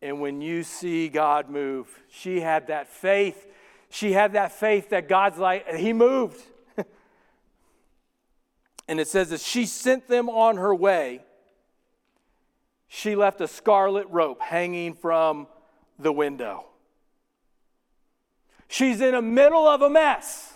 And 0.00 0.20
when 0.20 0.40
you 0.40 0.64
see 0.64 1.08
God 1.08 1.48
move, 1.48 1.86
she 2.10 2.40
had 2.40 2.66
that 2.66 2.88
faith. 2.88 3.46
She 3.88 4.12
had 4.12 4.32
that 4.32 4.52
faith 4.52 4.90
that 4.90 5.08
God's 5.08 5.38
like, 5.38 5.74
He 5.74 5.92
moved. 5.92 6.42
and 8.88 8.98
it 8.98 9.06
says 9.06 9.30
that 9.30 9.40
she 9.40 9.64
sent 9.64 10.08
them 10.08 10.28
on 10.28 10.56
her 10.56 10.74
way 10.74 11.22
she 12.94 13.16
left 13.16 13.40
a 13.40 13.48
scarlet 13.48 14.06
rope 14.10 14.42
hanging 14.42 14.92
from 14.92 15.46
the 15.98 16.12
window. 16.12 16.66
She's 18.68 19.00
in 19.00 19.12
the 19.12 19.22
middle 19.22 19.66
of 19.66 19.80
a 19.80 19.88
mess. 19.88 20.52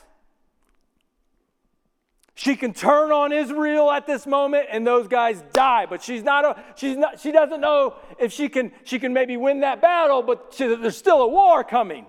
She 2.34 2.54
can 2.54 2.74
turn 2.74 3.10
on 3.10 3.32
Israel 3.32 3.90
at 3.90 4.06
this 4.06 4.26
moment 4.26 4.66
and 4.70 4.86
those 4.86 5.08
guys 5.08 5.42
die, 5.54 5.86
but 5.86 6.02
she's 6.02 6.22
not 6.22 6.44
a, 6.44 6.62
she's 6.76 6.98
not 6.98 7.18
she 7.18 7.32
doesn't 7.32 7.62
know 7.62 7.94
if 8.18 8.34
she 8.34 8.50
can 8.50 8.70
she 8.84 8.98
can 8.98 9.14
maybe 9.14 9.38
win 9.38 9.60
that 9.60 9.80
battle, 9.80 10.22
but 10.22 10.52
she, 10.54 10.66
there's 10.66 10.98
still 10.98 11.22
a 11.22 11.28
war 11.28 11.64
coming. 11.64 12.04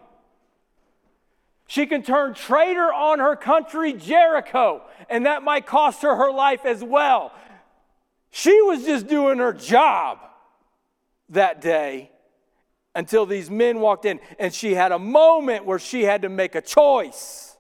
She 1.68 1.86
can 1.86 2.04
turn 2.04 2.34
traitor 2.34 2.92
on 2.92 3.20
her 3.20 3.38
country 3.38 3.94
Jericho, 3.94 4.82
and 5.10 5.26
that 5.26 5.42
might 5.42 5.66
cost 5.66 6.02
her 6.02 6.18
her 6.18 6.32
life 6.32 6.66
as 6.66 6.84
well. 6.84 7.32
She 8.32 8.62
was 8.62 8.86
just 8.86 9.08
doing 9.08 9.40
her 9.40 9.54
job 9.54 10.20
that 11.30 11.62
day 11.62 12.12
until 12.96 13.26
these 13.26 13.50
men 13.50 13.80
walked 13.80 14.06
in, 14.06 14.20
and 14.40 14.54
she 14.54 14.74
had 14.74 14.92
a 14.92 15.00
moment 15.00 15.66
where 15.66 15.80
she 15.80 16.04
had 16.04 16.24
to 16.24 16.30
make 16.30 16.56
a 16.56 16.62
choice. 16.62 17.58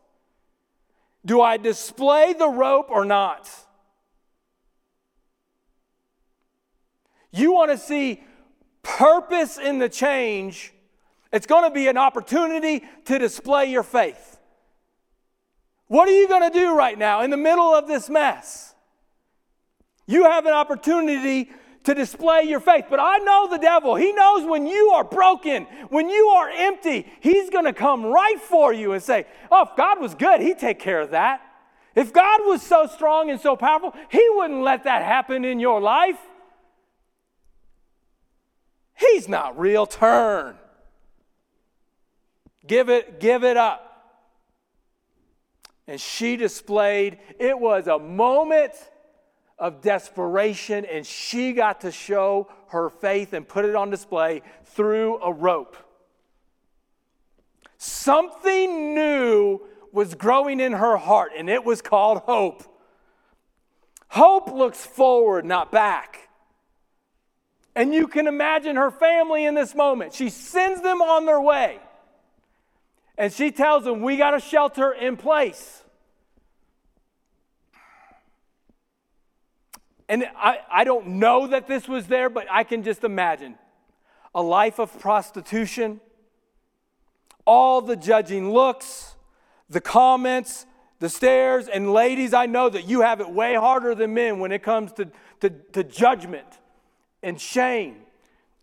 Do 1.25 1.41
I 1.41 1.58
display 1.58 2.34
the 2.34 2.47
rope 2.47 2.89
or 2.89 3.06
not? 3.06 3.49
You 7.32 7.53
want 7.53 7.71
to 7.71 7.77
see 7.77 8.23
purpose 8.82 9.58
in 9.58 9.80
the 9.80 9.89
change, 9.89 10.73
it's 11.32 11.45
going 11.45 11.65
to 11.65 11.71
be 11.71 11.88
an 11.88 11.97
opportunity 11.97 12.84
to 13.06 13.19
display 13.19 13.65
your 13.65 13.84
faith. 13.84 14.39
What 15.88 16.08
are 16.08 16.19
you 16.19 16.27
going 16.27 16.49
to 16.51 16.58
do 16.58 16.75
right 16.75 16.97
now 16.97 17.21
in 17.21 17.30
the 17.30 17.38
middle 17.38 17.73
of 17.73 17.88
this 17.88 18.10
mess? 18.10 18.66
You 20.07 20.23
have 20.23 20.45
an 20.45 20.53
opportunity 20.53 21.51
to 21.83 21.93
display 21.93 22.43
your 22.43 22.59
faith. 22.59 22.85
But 22.89 22.99
I 22.99 23.17
know 23.19 23.47
the 23.49 23.59
devil. 23.59 23.95
He 23.95 24.11
knows 24.13 24.45
when 24.45 24.65
you 24.67 24.91
are 24.95 25.03
broken, 25.03 25.63
when 25.89 26.09
you 26.09 26.27
are 26.27 26.49
empty, 26.49 27.05
he's 27.19 27.49
going 27.49 27.65
to 27.65 27.73
come 27.73 28.05
right 28.05 28.39
for 28.39 28.73
you 28.73 28.93
and 28.93 29.03
say, 29.03 29.25
Oh, 29.51 29.63
if 29.63 29.75
God 29.77 30.01
was 30.01 30.15
good, 30.15 30.41
he'd 30.41 30.59
take 30.59 30.79
care 30.79 31.01
of 31.01 31.11
that. 31.11 31.41
If 31.95 32.13
God 32.13 32.41
was 32.43 32.61
so 32.61 32.87
strong 32.87 33.29
and 33.29 33.39
so 33.39 33.55
powerful, 33.55 33.93
he 34.09 34.25
wouldn't 34.35 34.61
let 34.61 34.83
that 34.83 35.03
happen 35.03 35.45
in 35.45 35.59
your 35.59 35.81
life. 35.81 36.19
He's 38.93 39.27
not 39.27 39.57
real. 39.57 39.85
Turn. 39.85 40.57
Give 42.65 42.89
it, 42.89 43.19
give 43.19 43.43
it 43.43 43.57
up. 43.57 43.83
And 45.87 45.99
she 46.01 46.35
displayed, 46.35 47.17
it 47.39 47.57
was 47.57 47.87
a 47.87 47.97
moment 47.97 48.73
of 49.59 49.81
desperation, 49.81 50.85
and 50.85 51.05
she 51.05 51.53
got 51.53 51.81
to 51.81 51.91
show 51.91 52.49
her 52.67 52.89
faith 52.89 53.33
and 53.33 53.47
put 53.47 53.65
it 53.65 53.75
on 53.75 53.89
display 53.89 54.41
through 54.65 55.21
a 55.21 55.31
rope. 55.31 55.75
Something 57.77 58.93
new 58.93 59.61
was 59.91 60.13
growing 60.15 60.59
in 60.59 60.73
her 60.73 60.97
heart, 60.97 61.31
and 61.35 61.49
it 61.49 61.63
was 61.63 61.81
called 61.81 62.19
hope. 62.19 62.63
Hope 64.09 64.51
looks 64.51 64.85
forward, 64.85 65.45
not 65.45 65.71
back. 65.71 66.29
And 67.75 67.93
you 67.93 68.07
can 68.07 68.25
imagine 68.25 68.75
her 68.75 68.89
family 68.89 69.45
in 69.45 69.53
this 69.53 69.75
moment. 69.75 70.13
She 70.13 70.29
sends 70.29 70.81
them 70.81 71.01
on 71.01 71.25
their 71.25 71.41
way. 71.41 71.79
And 73.17 73.31
she 73.31 73.51
tells 73.51 73.83
them, 73.83 74.01
We 74.01 74.17
got 74.17 74.33
a 74.33 74.39
shelter 74.39 74.91
in 74.91 75.17
place. 75.17 75.83
And 80.09 80.25
I, 80.37 80.59
I 80.71 80.83
don't 80.83 81.07
know 81.07 81.47
that 81.47 81.67
this 81.67 81.87
was 81.87 82.07
there, 82.07 82.29
but 82.29 82.47
I 82.49 82.63
can 82.63 82.83
just 82.83 83.03
imagine 83.03 83.55
a 84.33 84.41
life 84.41 84.79
of 84.79 84.97
prostitution, 84.99 85.99
all 87.45 87.81
the 87.81 87.95
judging 87.95 88.51
looks, 88.51 89.15
the 89.69 89.81
comments, 89.81 90.65
the 90.99 91.09
stares, 91.09 91.67
and 91.67 91.91
ladies, 91.91 92.33
I 92.33 92.45
know 92.45 92.69
that 92.69 92.87
you 92.87 93.01
have 93.01 93.19
it 93.19 93.29
way 93.29 93.55
harder 93.55 93.95
than 93.95 94.13
men 94.13 94.39
when 94.39 94.51
it 94.51 94.63
comes 94.63 94.91
to, 94.93 95.09
to, 95.41 95.49
to 95.49 95.83
judgment 95.83 96.47
and 97.23 97.39
shame. 97.39 97.97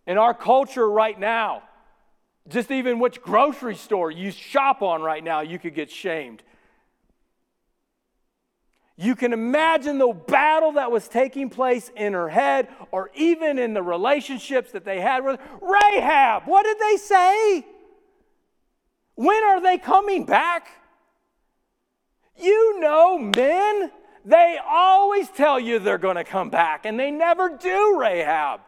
In 0.06 0.18
our 0.18 0.34
culture 0.34 0.88
right 0.88 1.18
now, 1.18 1.62
just 2.48 2.70
even 2.70 2.98
which 2.98 3.22
grocery 3.22 3.74
store 3.74 4.10
you 4.10 4.30
shop 4.30 4.82
on 4.82 5.02
right 5.02 5.24
now, 5.24 5.40
you 5.40 5.58
could 5.58 5.74
get 5.74 5.90
shamed. 5.90 6.42
You 8.96 9.16
can 9.16 9.32
imagine 9.32 9.98
the 9.98 10.12
battle 10.12 10.72
that 10.72 10.90
was 10.90 11.08
taking 11.08 11.50
place 11.50 11.90
in 11.96 12.12
her 12.12 12.28
head 12.28 12.68
or 12.92 13.10
even 13.14 13.58
in 13.58 13.74
the 13.74 13.82
relationships 13.82 14.70
that 14.70 14.84
they 14.84 15.00
had 15.00 15.24
with 15.24 15.40
Rahab. 15.60 16.44
What 16.44 16.62
did 16.62 16.78
they 16.78 16.96
say? 16.96 17.66
When 19.16 19.42
are 19.42 19.60
they 19.60 19.78
coming 19.78 20.24
back? 20.26 20.68
You 22.36 22.80
know, 22.80 23.18
men, 23.18 23.90
they 24.24 24.58
always 24.64 25.28
tell 25.30 25.58
you 25.58 25.78
they're 25.80 25.98
going 25.98 26.16
to 26.16 26.24
come 26.24 26.50
back, 26.50 26.84
and 26.84 26.98
they 26.98 27.10
never 27.10 27.48
do, 27.48 27.96
Rahab. 27.98 28.60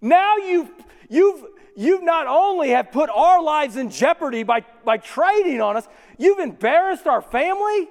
Now 0.00 0.36
you've, 0.36 0.70
you've, 1.08 1.44
you've 1.76 2.02
not 2.02 2.26
only 2.26 2.70
have 2.70 2.92
put 2.92 3.08
our 3.10 3.42
lives 3.42 3.76
in 3.76 3.90
jeopardy 3.90 4.42
by, 4.42 4.64
by 4.84 4.98
trading 4.98 5.60
on 5.60 5.76
us, 5.76 5.88
you've 6.18 6.40
embarrassed 6.40 7.06
our 7.06 7.22
family 7.22 7.88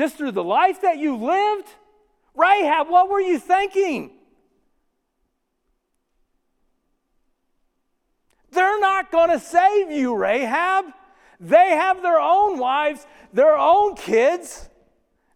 just 0.00 0.16
through 0.16 0.32
the 0.32 0.42
life 0.42 0.80
that 0.80 0.96
you 0.96 1.14
lived? 1.14 1.68
Rahab, 2.34 2.88
what 2.88 3.10
were 3.10 3.20
you 3.20 3.38
thinking? 3.38 4.10
They're 8.50 8.80
not 8.80 9.12
going 9.12 9.28
to 9.28 9.38
save 9.38 9.90
you, 9.90 10.16
Rahab. 10.16 10.86
They 11.38 11.72
have 11.72 12.00
their 12.00 12.18
own 12.18 12.58
wives, 12.58 13.06
their 13.34 13.54
own 13.54 13.94
kids. 13.94 14.70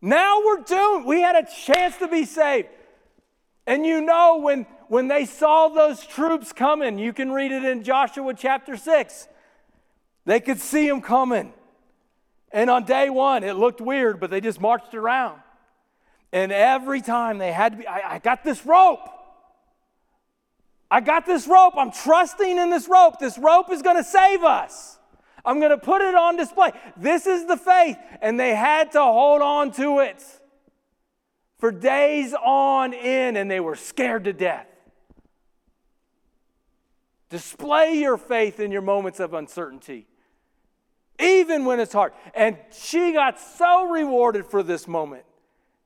Now 0.00 0.40
we're 0.42 0.62
doomed. 0.62 1.04
We 1.04 1.20
had 1.20 1.36
a 1.36 1.46
chance 1.46 1.98
to 1.98 2.08
be 2.08 2.24
saved. 2.24 2.68
And 3.66 3.84
you 3.84 4.00
know, 4.00 4.38
when, 4.38 4.66
when 4.88 5.08
they 5.08 5.26
saw 5.26 5.68
those 5.68 6.06
troops 6.06 6.54
coming, 6.54 6.98
you 6.98 7.12
can 7.12 7.30
read 7.30 7.52
it 7.52 7.64
in 7.64 7.82
Joshua 7.82 8.32
chapter 8.32 8.78
6, 8.78 9.28
they 10.24 10.40
could 10.40 10.58
see 10.58 10.88
them 10.88 11.02
coming. 11.02 11.52
And 12.54 12.70
on 12.70 12.84
day 12.84 13.10
one, 13.10 13.42
it 13.42 13.56
looked 13.56 13.80
weird, 13.80 14.20
but 14.20 14.30
they 14.30 14.40
just 14.40 14.60
marched 14.60 14.94
around. 14.94 15.40
And 16.32 16.52
every 16.52 17.02
time 17.02 17.38
they 17.38 17.50
had 17.50 17.72
to 17.72 17.78
be, 17.78 17.86
I, 17.86 18.14
I 18.14 18.18
got 18.20 18.44
this 18.44 18.64
rope. 18.64 19.08
I 20.88 21.00
got 21.00 21.26
this 21.26 21.48
rope. 21.48 21.74
I'm 21.76 21.90
trusting 21.90 22.56
in 22.56 22.70
this 22.70 22.86
rope. 22.88 23.18
This 23.18 23.36
rope 23.38 23.72
is 23.72 23.82
going 23.82 23.96
to 23.96 24.04
save 24.04 24.44
us. 24.44 25.00
I'm 25.44 25.58
going 25.58 25.72
to 25.72 25.78
put 25.78 26.00
it 26.00 26.14
on 26.14 26.36
display. 26.36 26.70
This 26.96 27.26
is 27.26 27.44
the 27.46 27.56
faith. 27.56 27.98
And 28.22 28.38
they 28.38 28.54
had 28.54 28.92
to 28.92 29.00
hold 29.00 29.42
on 29.42 29.72
to 29.72 29.98
it 29.98 30.22
for 31.58 31.72
days 31.72 32.34
on 32.34 32.94
end, 32.94 33.36
and 33.36 33.50
they 33.50 33.58
were 33.58 33.74
scared 33.74 34.24
to 34.24 34.32
death. 34.32 34.68
Display 37.30 37.94
your 37.94 38.16
faith 38.16 38.60
in 38.60 38.70
your 38.70 38.82
moments 38.82 39.18
of 39.18 39.34
uncertainty 39.34 40.06
even 41.18 41.64
when 41.64 41.80
it's 41.80 41.92
hard. 41.92 42.12
And 42.34 42.56
she 42.72 43.12
got 43.12 43.40
so 43.40 43.88
rewarded 43.88 44.46
for 44.46 44.62
this 44.62 44.88
moment. 44.88 45.24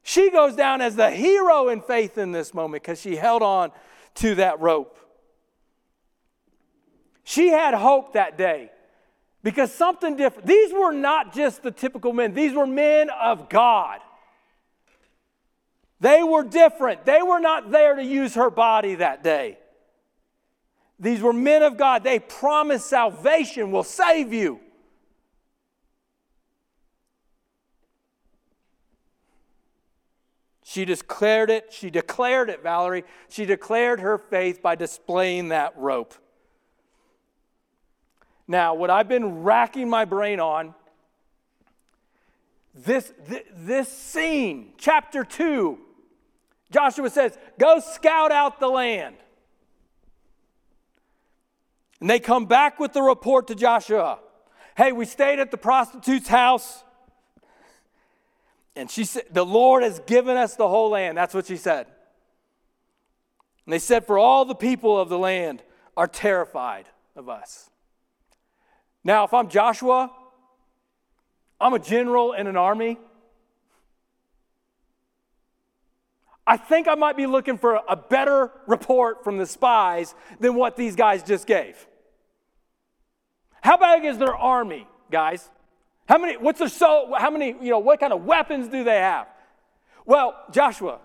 She 0.03 0.31
goes 0.31 0.57
down 0.57 0.81
as 0.81 0.97
the 0.97 1.11
hero 1.11 1.69
in 1.69 1.83
faith 1.83 2.17
in 2.17 2.33
this 2.33 2.55
moment 2.55 2.83
because 2.83 3.01
she 3.01 3.17
held 3.17 3.43
on 3.43 3.73
to 4.17 4.37
that 4.37 4.61
rope. 4.61 4.99
She 7.25 7.49
had 7.49 7.75
hope 7.75 8.15
that 8.15 8.39
day 8.39 8.71
because 9.43 9.73
something 9.73 10.17
different. 10.17 10.49
These 10.49 10.73
were 10.73 10.93
not 10.93 11.35
just 11.35 11.63
the 11.63 11.71
typical 11.71 12.13
men, 12.13 12.33
these 12.33 12.55
were 12.55 12.67
men 12.67 13.11
of 13.11 13.49
God. 13.51 14.01
They 16.01 16.23
were 16.23 16.45
different. 16.45 17.05
They 17.05 17.23
were 17.23 17.41
not 17.41 17.71
there 17.71 17.97
to 17.97 18.05
use 18.05 18.35
her 18.35 18.51
body 18.51 18.95
that 18.95 19.23
day. 19.23 19.59
These 20.99 21.21
were 21.21 21.33
men 21.33 21.63
of 21.63 21.77
God. 21.77 22.03
They 22.03 22.19
promised 22.19 22.87
salvation 22.87 23.71
will 23.71 23.85
save 23.85 24.33
you. 24.33 24.61
She 30.79 30.85
declared 30.85 31.51
it. 31.51 31.73
She 31.73 31.91
declared 31.91 32.49
it, 32.49 32.63
Valerie. 32.63 33.03
She 33.29 33.45
declared 33.47 33.99
her 33.99 34.17
faith 34.17 34.63
by 34.63 34.77
displaying 34.77 35.49
that 35.49 35.77
rope. 35.77 36.15
Now, 38.47 38.75
what 38.75 38.89
I've 38.89 39.09
been 39.09 39.43
racking 39.43 39.91
my 39.91 40.05
brain 40.05 40.39
on 40.39 40.77
this, 42.77 43.13
this, 43.27 43.43
this 43.53 43.89
scene, 43.89 44.75
chapter 44.79 45.25
2, 45.25 45.81
Joshua 46.71 47.11
says, 47.11 47.37
Go 47.59 47.81
scout 47.81 48.31
out 48.31 48.61
the 48.61 48.69
land. 48.69 49.17
And 52.01 52.09
they 52.09 52.21
come 52.21 52.47
back 52.47 52.79
with 52.79 52.93
the 52.93 53.03
report 53.03 53.49
to 53.49 53.57
Joshua 53.57 54.21
Hey, 54.77 54.93
we 54.93 55.07
stayed 55.07 55.41
at 55.41 55.51
the 55.51 55.59
prostitute's 55.59 56.29
house. 56.29 56.85
And 58.79 58.89
she 58.89 59.05
said, 59.05 59.25
The 59.33 59.45
Lord 59.45 59.83
has 59.83 59.99
given 60.07 60.37
us 60.37 60.55
the 60.55 60.69
whole 60.69 60.91
land. 60.91 61.19
That's 61.19 61.35
what 61.35 61.47
she 61.47 61.57
said. 61.57 61.89
And 63.67 63.73
they 63.73 63.81
said, 63.81 64.07
For 64.07 64.17
all 64.19 64.45
the 64.45 64.55
people 64.55 64.97
of 64.97 65.09
the 65.09 65.19
land 65.19 65.65
are 65.97 66.07
terrified 66.07 66.87
of 67.17 67.29
us. 67.29 67.71
Now, 69.03 69.25
if 69.25 69.35
I'm 69.35 69.49
Joshua, 69.49 70.13
I'm 71.61 71.75
a 71.75 71.81
general 71.81 72.35
in 72.35 72.47
an 72.47 72.57
army. 72.57 72.99
I 76.47 76.57
think 76.57 76.87
I 76.87 76.95
might 76.95 77.17
be 77.17 77.27
looking 77.27 77.59
for 77.59 77.83
a 77.89 77.97
better 77.97 78.53
report 78.69 79.25
from 79.25 79.39
the 79.39 79.47
spies 79.47 80.15
than 80.39 80.55
what 80.55 80.77
these 80.77 80.95
guys 80.95 81.25
just 81.25 81.49
gave. 81.49 81.85
How 83.61 83.77
big 83.77 84.05
is 84.05 84.19
their 84.19 84.37
army, 84.37 84.87
guys? 85.11 85.51
How 86.09 86.17
many, 86.17 86.39
what's 86.39 86.59
their 86.59 86.69
so, 86.69 87.13
how 87.19 87.31
many, 87.31 87.49
you 87.49 87.71
know, 87.71 87.79
what 87.79 88.01
kind 88.01 88.15
of 88.15 88.25
weapons 88.25 88.69
do 88.69 88.83
they 88.83 88.97
have? 88.97 89.27
Well, 90.07 90.35
Joshua, 90.51 91.01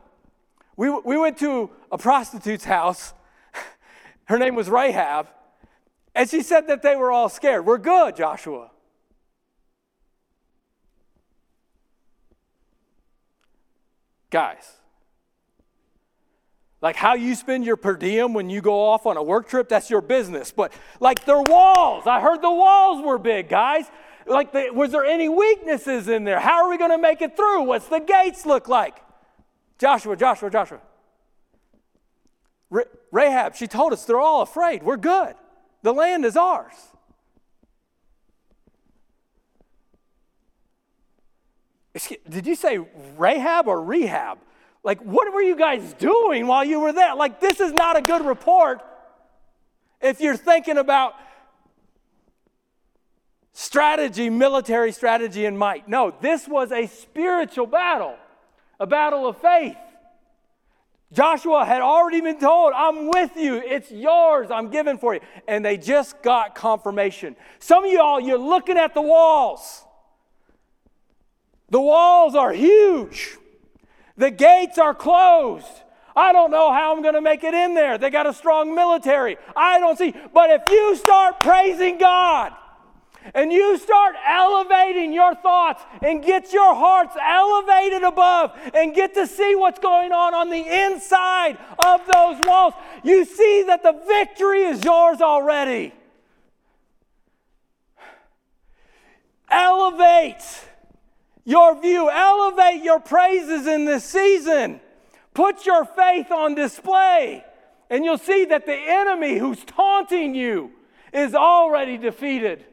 we, 0.78 0.90
we 0.90 1.18
went 1.18 1.38
to 1.40 1.70
a 1.92 1.98
prostitute's 1.98 2.64
house. 2.64 3.14
Her 4.26 4.40
name 4.40 4.56
was 4.56 4.70
Rahab. 4.70 5.28
And 6.16 6.30
she 6.30 6.42
said 6.42 6.68
that 6.68 6.84
they 6.84 6.96
were 6.96 7.12
all 7.12 7.28
scared. 7.28 7.66
We're 7.66 7.80
good, 7.80 8.16
Joshua. 8.16 8.72
Guys, 14.30 14.78
like 16.82 16.96
how 16.96 17.14
you 17.14 17.36
spend 17.36 17.66
your 17.66 17.78
per 17.78 17.96
diem 17.96 18.34
when 18.34 18.50
you 18.50 18.62
go 18.62 18.80
off 18.80 19.06
on 19.06 19.18
a 19.18 19.22
work 19.22 19.48
trip, 19.48 19.70
that's 19.70 19.90
your 19.90 20.02
business. 20.02 20.52
But 20.52 20.72
like 21.00 21.26
their 21.26 21.42
walls, 21.42 22.08
I 22.08 22.20
heard 22.20 22.42
the 22.42 22.50
walls 22.50 23.04
were 23.04 23.18
big, 23.18 23.50
guys. 23.50 23.86
Like, 24.26 24.52
the, 24.54 24.70
was 24.74 24.92
there 24.92 25.06
any 25.06 25.30
weaknesses 25.30 26.08
in 26.08 26.24
there? 26.24 26.40
How 26.40 26.64
are 26.64 26.70
we 26.70 26.78
going 26.78 26.92
to 26.92 26.98
make 26.98 27.22
it 27.22 27.36
through? 27.36 27.64
What's 27.64 27.88
the 27.88 28.00
gates 28.00 28.46
look 28.46 28.68
like? 28.68 29.02
Joshua, 29.80 30.16
Joshua, 30.16 30.50
Joshua. 30.50 30.80
Rahab, 33.12 33.56
she 33.56 33.68
told 33.68 33.94
us 33.94 34.06
they're 34.06 34.20
all 34.20 34.42
afraid. 34.42 34.82
We're 34.82 34.98
good. 34.98 35.36
The 35.84 35.94
land 35.94 36.26
is 36.26 36.36
ours. 36.36 36.74
Did 42.28 42.48
you 42.48 42.56
say 42.56 42.80
Rahab 43.18 43.68
or 43.68 43.84
rehab? 43.84 44.40
Like, 44.84 45.00
what 45.02 45.32
were 45.32 45.42
you 45.42 45.56
guys 45.56 45.94
doing 45.94 46.48
while 46.48 46.64
you 46.64 46.80
were 46.80 46.92
there? 46.92 47.16
Like, 47.16 47.40
this 47.40 47.60
is 47.60 47.72
not 47.72 47.98
a 47.98 48.02
good 48.02 48.26
report 48.26 48.82
if 50.02 50.20
you're 50.20 50.36
thinking 50.36 50.78
about 50.78 51.14
strategy, 53.54 54.30
military 54.30 54.92
strategy, 54.92 55.46
and 55.46 55.58
might. 55.58 55.88
No, 55.88 56.14
this 56.22 56.48
was 56.48 56.72
a 56.72 56.88
spiritual 56.88 57.68
battle, 57.68 58.16
a 58.80 58.88
battle 58.88 59.28
of 59.28 59.38
faith. 59.38 59.78
Joshua 61.14 61.64
had 61.64 61.82
already 61.82 62.22
been 62.22 62.40
told, 62.40 62.74
I'm 62.76 63.08
with 63.08 63.38
you. 63.38 63.58
It's 63.58 63.92
yours. 63.92 64.50
I'm 64.50 64.72
giving 64.72 64.98
for 64.98 65.14
you. 65.14 65.20
And 65.48 65.64
they 65.64 65.78
just 65.78 66.24
got 66.24 66.56
confirmation. 66.56 67.36
Some 67.60 67.86
of 67.86 67.92
y'all, 67.92 68.20
you're 68.20 68.40
looking 68.40 68.78
at 68.78 68.96
the 68.96 69.02
walls. 69.02 69.86
The 71.70 71.80
walls 71.80 72.34
are 72.34 72.52
huge. 72.52 73.38
The 74.18 74.32
gates 74.32 74.80
are 74.80 74.96
closed. 74.96 75.68
I 76.16 76.34
don't 76.34 76.50
know 76.50 76.72
how 76.72 76.96
I'm 76.96 77.04
going 77.04 77.14
to 77.14 77.22
make 77.22 77.44
it 77.44 77.54
in 77.54 77.76
there. 77.76 78.00
They 78.00 78.10
got 78.10 78.26
a 78.26 78.34
strong 78.34 78.74
military. 78.74 79.38
I 79.56 79.80
don't 79.80 79.98
see. 79.98 80.16
But 80.34 80.50
if 80.50 80.64
you 80.68 80.96
start 80.96 81.42
praising 81.42 82.00
God 82.00 82.54
and 83.34 83.52
you 83.52 83.78
start 83.78 84.16
elevating 84.26 85.14
your 85.14 85.36
thoughts 85.36 85.84
and 86.02 86.24
get 86.24 86.52
your 86.54 86.76
hearts 86.76 87.16
elevated 87.22 88.04
above 88.04 88.52
and 88.74 88.94
get 88.94 89.14
to 89.14 89.28
see 89.28 89.56
what's 89.56 89.80
going 89.80 90.12
on 90.12 90.34
on 90.34 90.50
the 90.50 90.86
inside 90.86 91.58
of 91.86 92.02
those 92.06 92.46
walls, 92.46 92.74
you 93.04 93.26
see 93.26 93.64
that 93.68 93.84
the 93.84 94.00
victory 94.08 94.64
is 94.64 94.84
yours 94.84 95.22
already. 95.22 95.94
Elevate 99.50 100.44
your 101.46 101.80
view. 101.80 102.10
Elevate 102.10 102.84
your 102.84 103.00
praises 103.00 103.68
in 103.68 103.86
this 103.86 104.04
season. 104.04 104.80
Put 105.34 105.66
your 105.66 105.86
faith 105.86 106.32
on 106.32 106.56
display, 106.56 107.44
and 107.90 108.06
you'll 108.06 108.18
see 108.18 108.46
that 108.46 108.66
the 108.66 108.76
enemy 108.76 109.38
who's 109.38 109.64
taunting 109.64 110.36
you 110.36 110.72
is 111.12 111.34
already 111.34 111.98
defeated. 111.98 112.66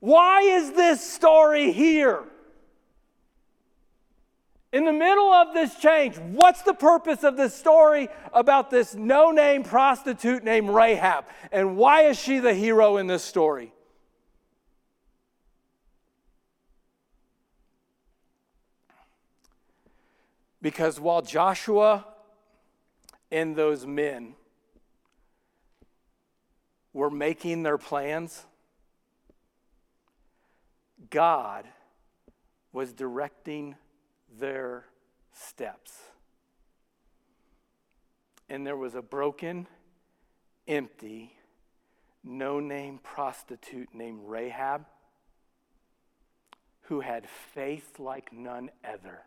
Why 0.00 0.42
is 0.42 0.72
this 0.72 1.00
story 1.00 1.72
here? 1.72 2.22
In 4.70 4.84
the 4.84 4.92
middle 4.92 5.32
of 5.32 5.54
this 5.54 5.74
change, 5.76 6.18
what's 6.18 6.62
the 6.62 6.74
purpose 6.74 7.24
of 7.24 7.36
this 7.36 7.54
story 7.54 8.08
about 8.34 8.70
this 8.70 8.94
no 8.94 9.30
name 9.30 9.62
prostitute 9.62 10.44
named 10.44 10.68
Rahab? 10.68 11.24
And 11.50 11.76
why 11.76 12.02
is 12.02 12.18
she 12.18 12.38
the 12.38 12.52
hero 12.52 12.98
in 12.98 13.06
this 13.06 13.24
story? 13.24 13.72
Because 20.60 21.00
while 21.00 21.22
Joshua 21.22 22.04
and 23.30 23.56
those 23.56 23.86
men 23.86 24.34
were 26.92 27.10
making 27.10 27.62
their 27.62 27.78
plans, 27.78 28.44
God 31.10 31.66
was 32.72 32.92
directing 32.92 33.76
their 34.38 34.84
steps. 35.32 35.92
And 38.48 38.66
there 38.66 38.76
was 38.76 38.94
a 38.94 39.02
broken, 39.02 39.66
empty, 40.66 41.34
no 42.24 42.60
name 42.60 42.98
prostitute 43.02 43.94
named 43.94 44.20
Rahab 44.24 44.86
who 46.82 47.00
had 47.00 47.28
faith 47.54 47.98
like 47.98 48.32
none 48.32 48.70
other. 48.84 49.20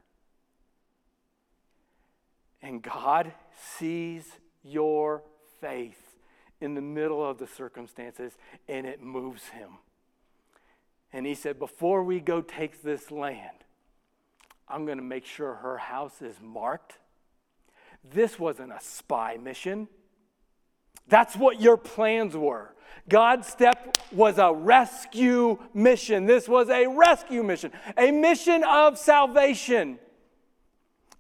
And 2.62 2.82
God 2.82 3.34
sees 3.78 4.26
your 4.63 5.24
faith 5.60 6.15
in 6.60 6.76
the 6.76 6.82
middle 6.82 7.28
of 7.28 7.38
the 7.38 7.48
circumstances 7.48 8.34
and 8.67 8.86
it 8.86 9.02
moves 9.02 9.50
him. 9.50 9.78
And 11.13 11.26
he 11.26 11.36
said, 11.36 11.60
Before 11.60 12.04
we 12.04 12.19
go 12.19 12.41
take 12.41 12.82
this 12.82 13.12
land, 13.12 13.65
I'm 14.67 14.86
going 14.86 14.97
to 14.97 15.04
make 15.04 15.26
sure 15.26 15.56
her 15.56 15.78
house 15.78 16.21
is 16.21 16.36
marked. 16.41 16.97
This 18.04 18.39
wasn't 18.39 18.71
a 18.71 18.80
spy 18.80 19.38
mission. 19.38 19.88
That's 21.08 21.36
what 21.36 21.62
your 21.62 21.78
plans 21.78 22.36
were. 22.36 22.74
God's 23.10 23.47
step 23.47 23.97
was 24.12 24.38
a 24.38 24.54
rescue 24.54 25.60
mission. 25.74 26.26
This 26.26 26.47
was 26.47 26.69
a 26.69 26.88
rescue 26.88 27.43
mission, 27.43 27.71
a 27.97 28.12
mission 28.12 28.63
of 28.63 28.97
salvation. 28.97 30.00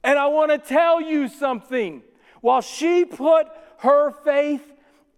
And 0.03 0.17
I 0.17 0.27
want 0.27 0.51
to 0.51 0.57
tell 0.57 1.01
you 1.01 1.27
something. 1.27 2.03
While 2.41 2.61
she 2.61 3.05
put 3.05 3.47
her 3.79 4.11
faith 4.11 4.70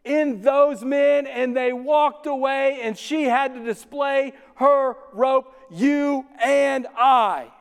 in 0.04 0.42
those 0.42 0.84
men 0.84 1.28
and 1.28 1.56
they 1.56 1.72
walked 1.72 2.26
away 2.26 2.80
and 2.82 2.98
she 2.98 3.24
had 3.24 3.54
to 3.54 3.64
display 3.64 4.34
her 4.56 4.96
rope, 5.14 5.56
you 5.72 6.26
and 6.44 6.88
I 6.98 7.52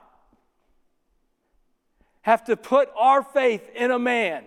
have 2.22 2.44
to 2.44 2.57
put 2.57 2.88
our 2.96 3.22
faith 3.22 3.68
in 3.74 3.90
a 3.90 3.98
man 3.98 4.44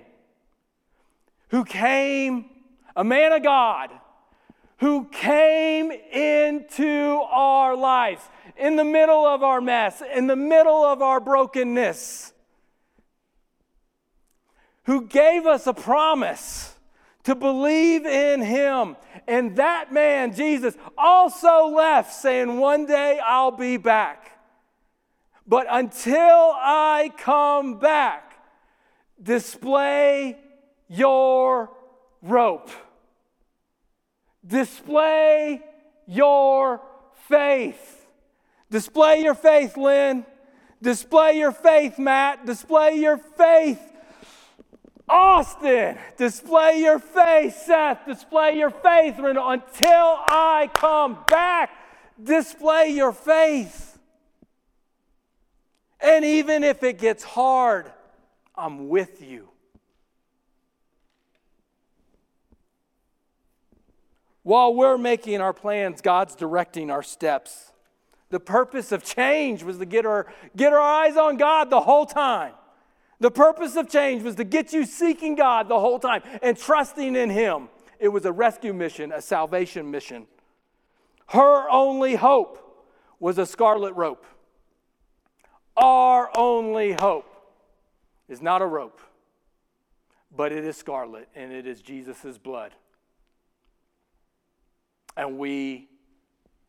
who 1.49 1.63
came, 1.63 2.45
a 2.95 3.03
man 3.03 3.31
of 3.33 3.43
God, 3.43 3.91
who 4.77 5.05
came 5.05 5.91
into 5.91 7.21
our 7.31 7.75
lives 7.75 8.21
in 8.57 8.75
the 8.75 8.83
middle 8.83 9.25
of 9.25 9.41
our 9.43 9.61
mess, 9.61 10.01
in 10.13 10.27
the 10.27 10.35
middle 10.35 10.83
of 10.83 11.01
our 11.01 11.19
brokenness, 11.19 12.33
who 14.83 15.07
gave 15.07 15.45
us 15.45 15.65
a 15.65 15.73
promise 15.73 16.74
to 17.25 17.35
believe 17.35 18.05
in 18.05 18.41
him. 18.41 18.95
And 19.27 19.55
that 19.57 19.91
man, 19.91 20.33
Jesus, 20.33 20.75
also 20.97 21.67
left 21.67 22.13
saying, 22.13 22.57
One 22.57 22.85
day 22.85 23.19
I'll 23.23 23.51
be 23.51 23.77
back. 23.77 24.31
But 25.47 25.67
until 25.69 26.15
I 26.55 27.11
come 27.17 27.77
back, 27.77 28.39
display 29.21 30.37
your 30.87 31.69
rope. 32.21 32.71
Display 34.45 35.61
your 36.07 36.81
faith. 37.27 38.05
Display 38.69 39.23
your 39.23 39.35
faith, 39.35 39.77
Lynn. 39.77 40.25
Display 40.81 41.39
your 41.39 41.51
faith, 41.51 41.97
Matt. 41.97 42.45
Display 42.45 42.99
your 42.99 43.17
faith, 43.17 43.79
Austin. 45.07 45.97
Display 46.17 46.81
your 46.81 46.99
faith, 46.99 47.63
Seth. 47.65 48.05
Display 48.05 48.57
your 48.57 48.71
faith. 48.71 49.15
Until 49.17 49.39
I 49.39 50.69
come 50.73 51.19
back, 51.29 51.71
display 52.21 52.89
your 52.89 53.11
faith. 53.11 53.97
And 55.99 56.25
even 56.25 56.63
if 56.63 56.83
it 56.83 56.99
gets 56.99 57.23
hard, 57.23 57.91
I'm 58.55 58.89
with 58.89 59.21
you. 59.21 59.49
While 64.43 64.75
we're 64.75 64.97
making 64.97 65.41
our 65.41 65.53
plans, 65.53 66.01
God's 66.01 66.35
directing 66.35 66.91
our 66.91 67.01
steps. 67.01 67.71
The 68.29 68.39
purpose 68.39 68.91
of 68.91 69.03
change 69.03 69.63
was 69.63 69.79
to 69.79 69.85
get 69.85 70.05
our, 70.05 70.27
get 70.55 70.73
our 70.73 70.79
eyes 70.79 71.17
on 71.17 71.37
God 71.37 71.69
the 71.69 71.81
whole 71.81 72.05
time. 72.05 72.53
The 73.25 73.31
purpose 73.31 73.75
of 73.75 73.89
change 73.89 74.21
was 74.21 74.35
to 74.35 74.43
get 74.43 74.71
you 74.71 74.85
seeking 74.85 75.33
God 75.33 75.67
the 75.67 75.79
whole 75.79 75.97
time 75.97 76.21
and 76.43 76.55
trusting 76.55 77.15
in 77.15 77.31
Him. 77.31 77.69
It 77.97 78.09
was 78.09 78.23
a 78.23 78.31
rescue 78.31 78.71
mission, 78.71 79.11
a 79.11 79.19
salvation 79.19 79.89
mission. 79.89 80.27
Her 81.29 81.67
only 81.71 82.13
hope 82.13 82.85
was 83.19 83.39
a 83.39 83.47
scarlet 83.47 83.93
rope. 83.93 84.27
Our 85.75 86.29
only 86.37 86.91
hope 86.91 87.25
is 88.29 88.43
not 88.43 88.61
a 88.61 88.67
rope, 88.67 89.01
but 90.29 90.51
it 90.51 90.63
is 90.63 90.77
scarlet 90.77 91.27
and 91.33 91.51
it 91.51 91.65
is 91.65 91.81
Jesus' 91.81 92.37
blood 92.37 92.73
and 95.17 95.39
we 95.39 95.89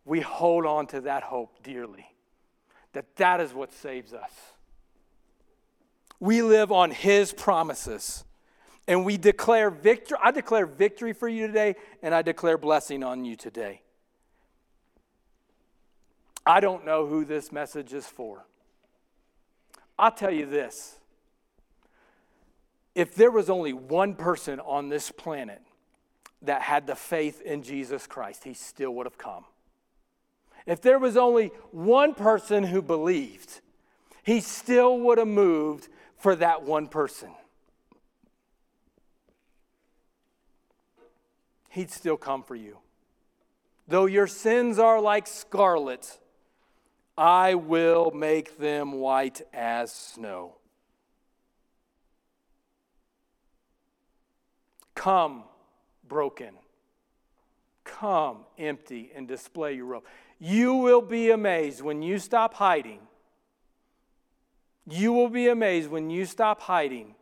we 0.06 0.22
hold 0.22 0.64
on 0.64 0.86
to 0.86 1.02
that 1.02 1.22
hope 1.22 1.62
dearly 1.62 2.06
that 2.94 3.14
that 3.16 3.42
is 3.42 3.52
what 3.52 3.74
saves 3.74 4.14
us 4.14 4.30
we 6.20 6.42
live 6.42 6.72
on 6.72 6.90
his 6.90 7.32
promises. 7.32 8.24
And 8.88 9.04
we 9.04 9.16
declare 9.16 9.68
victory 9.68 10.18
i 10.22 10.30
declare 10.30 10.64
victory 10.64 11.12
for 11.12 11.28
you 11.28 11.48
today 11.48 11.74
and 12.02 12.14
i 12.14 12.22
declare 12.22 12.56
blessing 12.56 13.02
on 13.02 13.24
you 13.24 13.34
today. 13.34 13.82
I 16.46 16.60
don't 16.60 16.84
know 16.84 17.06
who 17.06 17.24
this 17.24 17.50
message 17.50 17.92
is 17.92 18.06
for. 18.06 18.46
I'll 19.98 20.12
tell 20.12 20.30
you 20.30 20.46
this. 20.46 20.98
If 22.94 23.14
there 23.14 23.32
was 23.32 23.50
only 23.50 23.72
one 23.72 24.14
person 24.14 24.60
on 24.60 24.88
this 24.88 25.10
planet 25.10 25.60
that 26.42 26.62
had 26.62 26.86
the 26.86 26.94
faith 26.94 27.42
in 27.42 27.62
Jesus 27.62 28.06
Christ, 28.06 28.44
he 28.44 28.54
still 28.54 28.94
would 28.94 29.06
have 29.06 29.18
come. 29.18 29.44
If 30.66 30.80
there 30.80 30.98
was 30.98 31.16
only 31.16 31.48
one 31.72 32.14
person 32.14 32.64
who 32.64 32.80
believed, 32.80 33.60
he 34.22 34.40
still 34.40 34.98
would 35.00 35.18
have 35.18 35.28
moved 35.28 35.88
for 36.16 36.36
that 36.36 36.62
one 36.62 36.88
person. 36.88 37.30
He'd 41.70 41.90
still 41.90 42.16
come 42.16 42.42
for 42.42 42.54
you. 42.54 42.78
Though 43.86 44.06
your 44.06 44.26
sins 44.26 44.78
are 44.78 45.00
like 45.00 45.26
scarlet, 45.26 46.18
I 47.16 47.54
will 47.54 48.10
make 48.10 48.58
them 48.58 48.92
white 48.92 49.42
as 49.52 49.92
snow. 49.92 50.56
Come 54.94 55.44
broken. 56.08 56.54
Come 57.84 58.38
empty 58.58 59.12
and 59.14 59.28
display 59.28 59.74
your 59.74 59.86
robe. 59.86 60.04
You 60.38 60.74
will 60.74 61.02
be 61.02 61.30
amazed 61.30 61.80
when 61.80 62.02
you 62.02 62.18
stop 62.18 62.54
hiding. 62.54 63.00
You 64.88 65.12
will 65.12 65.28
be 65.28 65.48
amazed 65.48 65.90
when 65.90 66.10
you 66.10 66.26
stop 66.26 66.60
hiding 66.60 67.14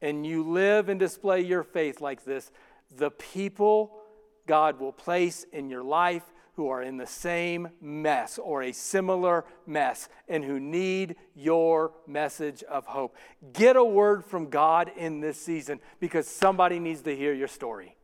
and 0.00 0.26
you 0.26 0.42
live 0.42 0.88
and 0.88 1.00
display 1.00 1.40
your 1.40 1.62
faith 1.62 2.00
like 2.00 2.24
this. 2.24 2.50
The 2.96 3.10
people 3.10 3.98
God 4.46 4.78
will 4.78 4.92
place 4.92 5.44
in 5.52 5.70
your 5.70 5.82
life 5.82 6.22
who 6.56 6.68
are 6.68 6.82
in 6.82 6.98
the 6.98 7.06
same 7.06 7.68
mess 7.80 8.38
or 8.38 8.62
a 8.62 8.72
similar 8.72 9.44
mess 9.66 10.08
and 10.28 10.44
who 10.44 10.60
need 10.60 11.16
your 11.34 11.92
message 12.06 12.62
of 12.64 12.86
hope. 12.86 13.16
Get 13.52 13.74
a 13.74 13.84
word 13.84 14.24
from 14.24 14.50
God 14.50 14.92
in 14.96 15.20
this 15.20 15.40
season 15.40 15.80
because 15.98 16.28
somebody 16.28 16.78
needs 16.78 17.02
to 17.02 17.16
hear 17.16 17.32
your 17.32 17.48
story 17.48 17.96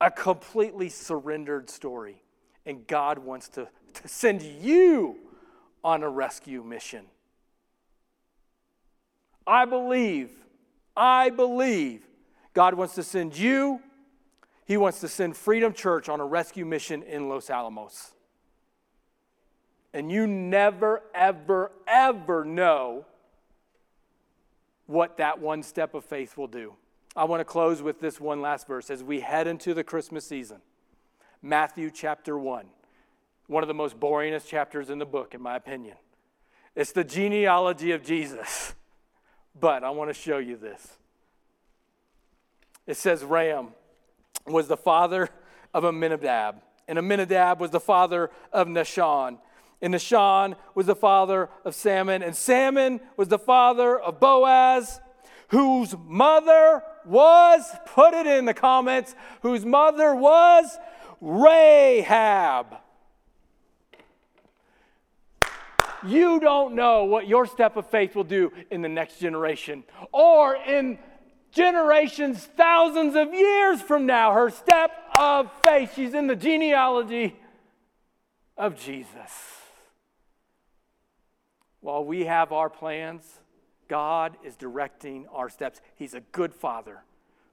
a 0.00 0.10
completely 0.10 0.88
surrendered 0.88 1.68
story. 1.68 2.22
And 2.64 2.86
God 2.86 3.18
wants 3.18 3.48
to, 3.50 3.68
to 3.94 4.08
send 4.08 4.42
you 4.42 5.18
on 5.82 6.02
a 6.02 6.08
rescue 6.08 6.62
mission. 6.62 7.06
I 9.46 9.64
believe, 9.64 10.30
I 10.96 11.30
believe 11.30 12.06
God 12.54 12.74
wants 12.74 12.94
to 12.94 13.02
send 13.02 13.36
you, 13.36 13.80
He 14.64 14.76
wants 14.76 15.00
to 15.00 15.08
send 15.08 15.36
Freedom 15.36 15.72
Church 15.72 16.08
on 16.08 16.20
a 16.20 16.24
rescue 16.24 16.64
mission 16.64 17.02
in 17.02 17.28
Los 17.28 17.50
Alamos. 17.50 18.12
And 19.92 20.10
you 20.10 20.26
never, 20.26 21.02
ever, 21.14 21.72
ever 21.88 22.44
know 22.44 23.06
what 24.86 25.16
that 25.16 25.40
one 25.40 25.62
step 25.62 25.94
of 25.94 26.04
faith 26.04 26.36
will 26.36 26.46
do. 26.46 26.74
I 27.16 27.24
want 27.24 27.40
to 27.40 27.44
close 27.44 27.82
with 27.82 28.00
this 28.00 28.20
one 28.20 28.40
last 28.40 28.68
verse 28.68 28.90
as 28.90 29.02
we 29.02 29.20
head 29.20 29.46
into 29.46 29.74
the 29.74 29.82
Christmas 29.82 30.24
season. 30.24 30.58
Matthew 31.42 31.90
chapter 31.90 32.38
1, 32.38 32.66
one 33.50 33.64
of 33.64 33.68
the 33.68 33.74
most 33.74 33.98
boringest 33.98 34.46
chapters 34.46 34.90
in 34.90 35.00
the 35.00 35.04
book, 35.04 35.34
in 35.34 35.42
my 35.42 35.56
opinion. 35.56 35.96
It's 36.76 36.92
the 36.92 37.02
genealogy 37.02 37.90
of 37.90 38.04
Jesus. 38.04 38.74
But 39.58 39.82
I 39.82 39.90
want 39.90 40.08
to 40.08 40.14
show 40.14 40.38
you 40.38 40.56
this. 40.56 40.96
It 42.86 42.96
says 42.96 43.24
Ram 43.24 43.70
was 44.46 44.68
the 44.68 44.76
father 44.76 45.28
of 45.74 45.84
Amminadab, 45.84 46.62
and 46.86 46.96
Amminadab 46.96 47.58
was 47.60 47.72
the 47.72 47.80
father 47.80 48.30
of 48.52 48.68
Nahshon. 48.68 49.38
And 49.82 49.94
Nahshon 49.94 50.54
was 50.76 50.86
the 50.86 50.94
father 50.94 51.48
of 51.64 51.74
Salmon, 51.74 52.22
and 52.22 52.36
Salmon 52.36 53.00
was 53.16 53.26
the 53.26 53.38
father 53.38 53.98
of 53.98 54.20
Boaz, 54.20 55.00
whose 55.48 55.96
mother 56.06 56.84
was, 57.04 57.68
put 57.86 58.14
it 58.14 58.28
in 58.28 58.44
the 58.44 58.54
comments, 58.54 59.16
whose 59.42 59.66
mother 59.66 60.14
was 60.14 60.78
Rahab. 61.20 62.76
You 66.06 66.40
don't 66.40 66.74
know 66.74 67.04
what 67.04 67.28
your 67.28 67.46
step 67.46 67.76
of 67.76 67.86
faith 67.86 68.14
will 68.14 68.24
do 68.24 68.52
in 68.70 68.82
the 68.82 68.88
next 68.88 69.18
generation 69.18 69.84
or 70.12 70.56
in 70.56 70.98
generations, 71.52 72.44
thousands 72.56 73.16
of 73.16 73.34
years 73.34 73.82
from 73.82 74.06
now. 74.06 74.32
Her 74.32 74.50
step 74.50 74.90
of 75.18 75.50
faith, 75.62 75.92
she's 75.94 76.14
in 76.14 76.26
the 76.26 76.36
genealogy 76.36 77.36
of 78.56 78.78
Jesus. 78.78 79.58
While 81.80 82.04
we 82.04 82.26
have 82.26 82.52
our 82.52 82.70
plans, 82.70 83.24
God 83.88 84.36
is 84.44 84.54
directing 84.56 85.26
our 85.32 85.48
steps. 85.48 85.80
He's 85.96 86.14
a 86.14 86.20
good 86.20 86.54
father 86.54 87.02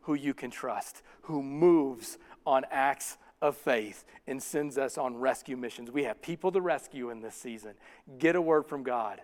who 0.02 0.14
you 0.14 0.34
can 0.34 0.52
trust, 0.52 1.02
who 1.24 1.42
moves 1.42 2.18
on 2.46 2.66
acts 2.72 3.18
of 3.42 3.56
faith 3.56 4.06
and 4.26 4.42
sends 4.42 4.78
us 4.78 4.98
on 4.98 5.18
rescue 5.18 5.58
missions. 5.58 5.92
We 5.92 6.04
have 6.04 6.22
people 6.22 6.52
to 6.52 6.62
rescue 6.62 7.10
in 7.10 7.22
this 7.22 7.36
season. 7.36 7.74
Get 8.18 8.36
a 8.36 8.42
word 8.42 8.66
from 8.66 8.84
God. 8.84 9.22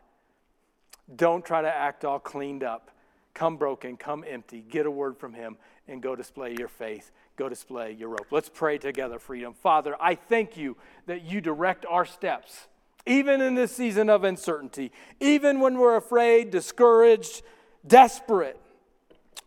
Don't 1.16 1.46
try 1.46 1.62
to 1.62 1.74
act 1.74 2.06
all 2.06 2.20
cleaned 2.20 2.64
up. 2.64 2.92
Come 3.34 3.58
broken, 3.58 3.98
come 3.98 4.24
empty. 4.28 4.62
Get 4.62 4.86
a 4.86 4.92
word 4.92 5.18
from 5.18 5.34
Him 5.34 5.58
and 5.88 6.02
go 6.02 6.16
display 6.16 6.56
your 6.58 6.68
faith. 6.68 7.12
Go 7.36 7.50
display 7.50 7.92
your 7.92 8.10
rope. 8.10 8.28
Let's 8.30 8.50
pray 8.50 8.78
together, 8.78 9.18
freedom. 9.18 9.54
Father, 9.54 9.96
I 10.00 10.16
thank 10.16 10.56
you 10.56 10.78
that 11.08 11.24
you 11.24 11.42
direct 11.42 11.86
our 11.88 12.06
steps 12.06 12.68
even 13.06 13.42
in 13.42 13.56
this 13.56 13.76
season 13.76 14.10
of 14.10 14.24
uncertainty, 14.24 14.92
even 15.20 15.60
when 15.60 15.78
we're 15.78 15.98
afraid, 15.98 16.52
discouraged, 16.52 17.42
desperate. 17.86 18.60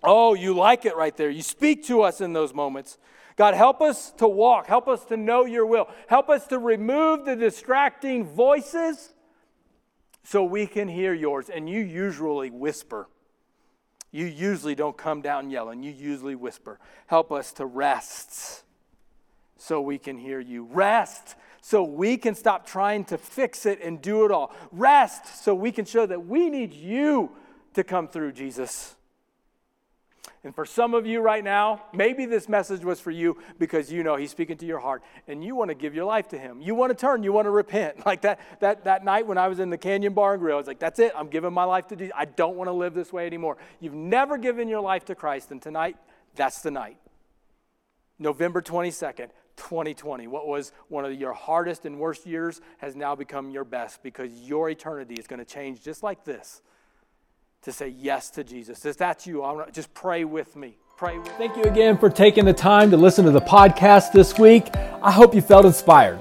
Oh, 0.02 0.34
you 0.34 0.54
like 0.54 0.84
it 0.84 0.96
right 0.96 1.16
there. 1.16 1.30
You 1.30 1.42
speak 1.42 1.84
to 1.86 2.02
us 2.02 2.20
in 2.20 2.32
those 2.32 2.52
moments. 2.52 2.98
God, 3.36 3.54
help 3.54 3.82
us 3.82 4.12
to 4.12 4.26
walk. 4.26 4.66
Help 4.66 4.88
us 4.88 5.04
to 5.06 5.16
know 5.16 5.44
your 5.44 5.66
will. 5.66 5.88
Help 6.08 6.30
us 6.30 6.46
to 6.48 6.58
remove 6.58 7.26
the 7.26 7.36
distracting 7.36 8.24
voices 8.24 9.12
so 10.24 10.42
we 10.42 10.66
can 10.66 10.88
hear 10.88 11.12
yours. 11.12 11.50
And 11.50 11.68
you 11.68 11.80
usually 11.80 12.50
whisper. 12.50 13.08
You 14.10 14.24
usually 14.24 14.74
don't 14.74 14.96
come 14.96 15.20
down 15.20 15.50
yelling, 15.50 15.82
you 15.82 15.92
usually 15.92 16.34
whisper. 16.34 16.78
Help 17.06 17.30
us 17.30 17.52
to 17.54 17.66
rest 17.66 18.62
so 19.58 19.80
we 19.80 19.98
can 19.98 20.16
hear 20.16 20.40
you. 20.40 20.64
Rest 20.64 21.34
so 21.60 21.82
we 21.82 22.16
can 22.16 22.34
stop 22.34 22.66
trying 22.66 23.04
to 23.06 23.18
fix 23.18 23.66
it 23.66 23.82
and 23.82 24.00
do 24.00 24.24
it 24.24 24.30
all. 24.30 24.54
Rest 24.72 25.44
so 25.44 25.54
we 25.54 25.70
can 25.70 25.84
show 25.84 26.06
that 26.06 26.26
we 26.26 26.48
need 26.48 26.72
you 26.72 27.30
to 27.74 27.84
come 27.84 28.08
through, 28.08 28.32
Jesus. 28.32 28.96
And 30.44 30.54
for 30.54 30.64
some 30.64 30.94
of 30.94 31.06
you 31.06 31.20
right 31.20 31.42
now, 31.42 31.82
maybe 31.92 32.24
this 32.24 32.48
message 32.48 32.84
was 32.84 33.00
for 33.00 33.10
you 33.10 33.36
because 33.58 33.90
you 33.90 34.02
know 34.02 34.16
he's 34.16 34.30
speaking 34.30 34.56
to 34.58 34.66
your 34.66 34.78
heart 34.78 35.02
and 35.26 35.44
you 35.44 35.56
want 35.56 35.70
to 35.70 35.74
give 35.74 35.94
your 35.94 36.04
life 36.04 36.28
to 36.28 36.38
him. 36.38 36.60
You 36.60 36.74
want 36.74 36.90
to 36.90 36.94
turn, 36.96 37.22
you 37.22 37.32
want 37.32 37.46
to 37.46 37.50
repent. 37.50 37.96
Like 38.06 38.22
that, 38.22 38.38
that, 38.60 38.84
that 38.84 39.04
night 39.04 39.26
when 39.26 39.36
I 39.36 39.48
was 39.48 39.58
in 39.58 39.68
the 39.68 39.76
Canyon 39.76 40.14
Bar 40.14 40.34
and 40.34 40.40
Grill, 40.40 40.54
I 40.54 40.58
was 40.58 40.68
like, 40.68 40.78
that's 40.78 41.00
it, 41.00 41.12
I'm 41.16 41.26
giving 41.26 41.52
my 41.52 41.64
life 41.64 41.88
to 41.88 41.96
Jesus. 41.96 42.12
I 42.16 42.24
don't 42.24 42.56
want 42.56 42.68
to 42.68 42.72
live 42.72 42.94
this 42.94 43.12
way 43.12 43.26
anymore. 43.26 43.56
You've 43.80 43.94
never 43.94 44.38
given 44.38 44.68
your 44.68 44.80
life 44.80 45.04
to 45.06 45.16
Christ, 45.16 45.50
and 45.50 45.60
tonight, 45.60 45.96
that's 46.36 46.62
the 46.62 46.70
night. 46.70 46.98
November 48.20 48.62
22nd, 48.62 49.30
2020, 49.56 50.28
what 50.28 50.46
was 50.46 50.72
one 50.88 51.04
of 51.04 51.12
your 51.14 51.32
hardest 51.32 51.84
and 51.84 51.98
worst 51.98 52.26
years, 52.26 52.60
has 52.78 52.94
now 52.94 53.16
become 53.16 53.50
your 53.50 53.64
best 53.64 54.04
because 54.04 54.32
your 54.32 54.70
eternity 54.70 55.14
is 55.14 55.26
going 55.26 55.40
to 55.40 55.44
change 55.44 55.82
just 55.82 56.04
like 56.04 56.24
this 56.24 56.62
to 57.66 57.72
say 57.72 57.88
yes 57.88 58.30
to 58.30 58.44
Jesus. 58.44 58.84
If 58.84 58.96
that's 58.96 59.26
you, 59.26 59.42
I'm, 59.42 59.70
just 59.72 59.92
pray 59.92 60.24
with 60.24 60.54
me. 60.54 60.76
Pray 60.96 61.18
with 61.18 61.26
Thank 61.32 61.56
you 61.56 61.64
again 61.64 61.98
for 61.98 62.08
taking 62.08 62.44
the 62.44 62.52
time 62.52 62.92
to 62.92 62.96
listen 62.96 63.24
to 63.24 63.32
the 63.32 63.40
podcast 63.40 64.12
this 64.12 64.38
week. 64.38 64.68
I 65.02 65.10
hope 65.10 65.34
you 65.34 65.42
felt 65.42 65.66
inspired 65.66 66.20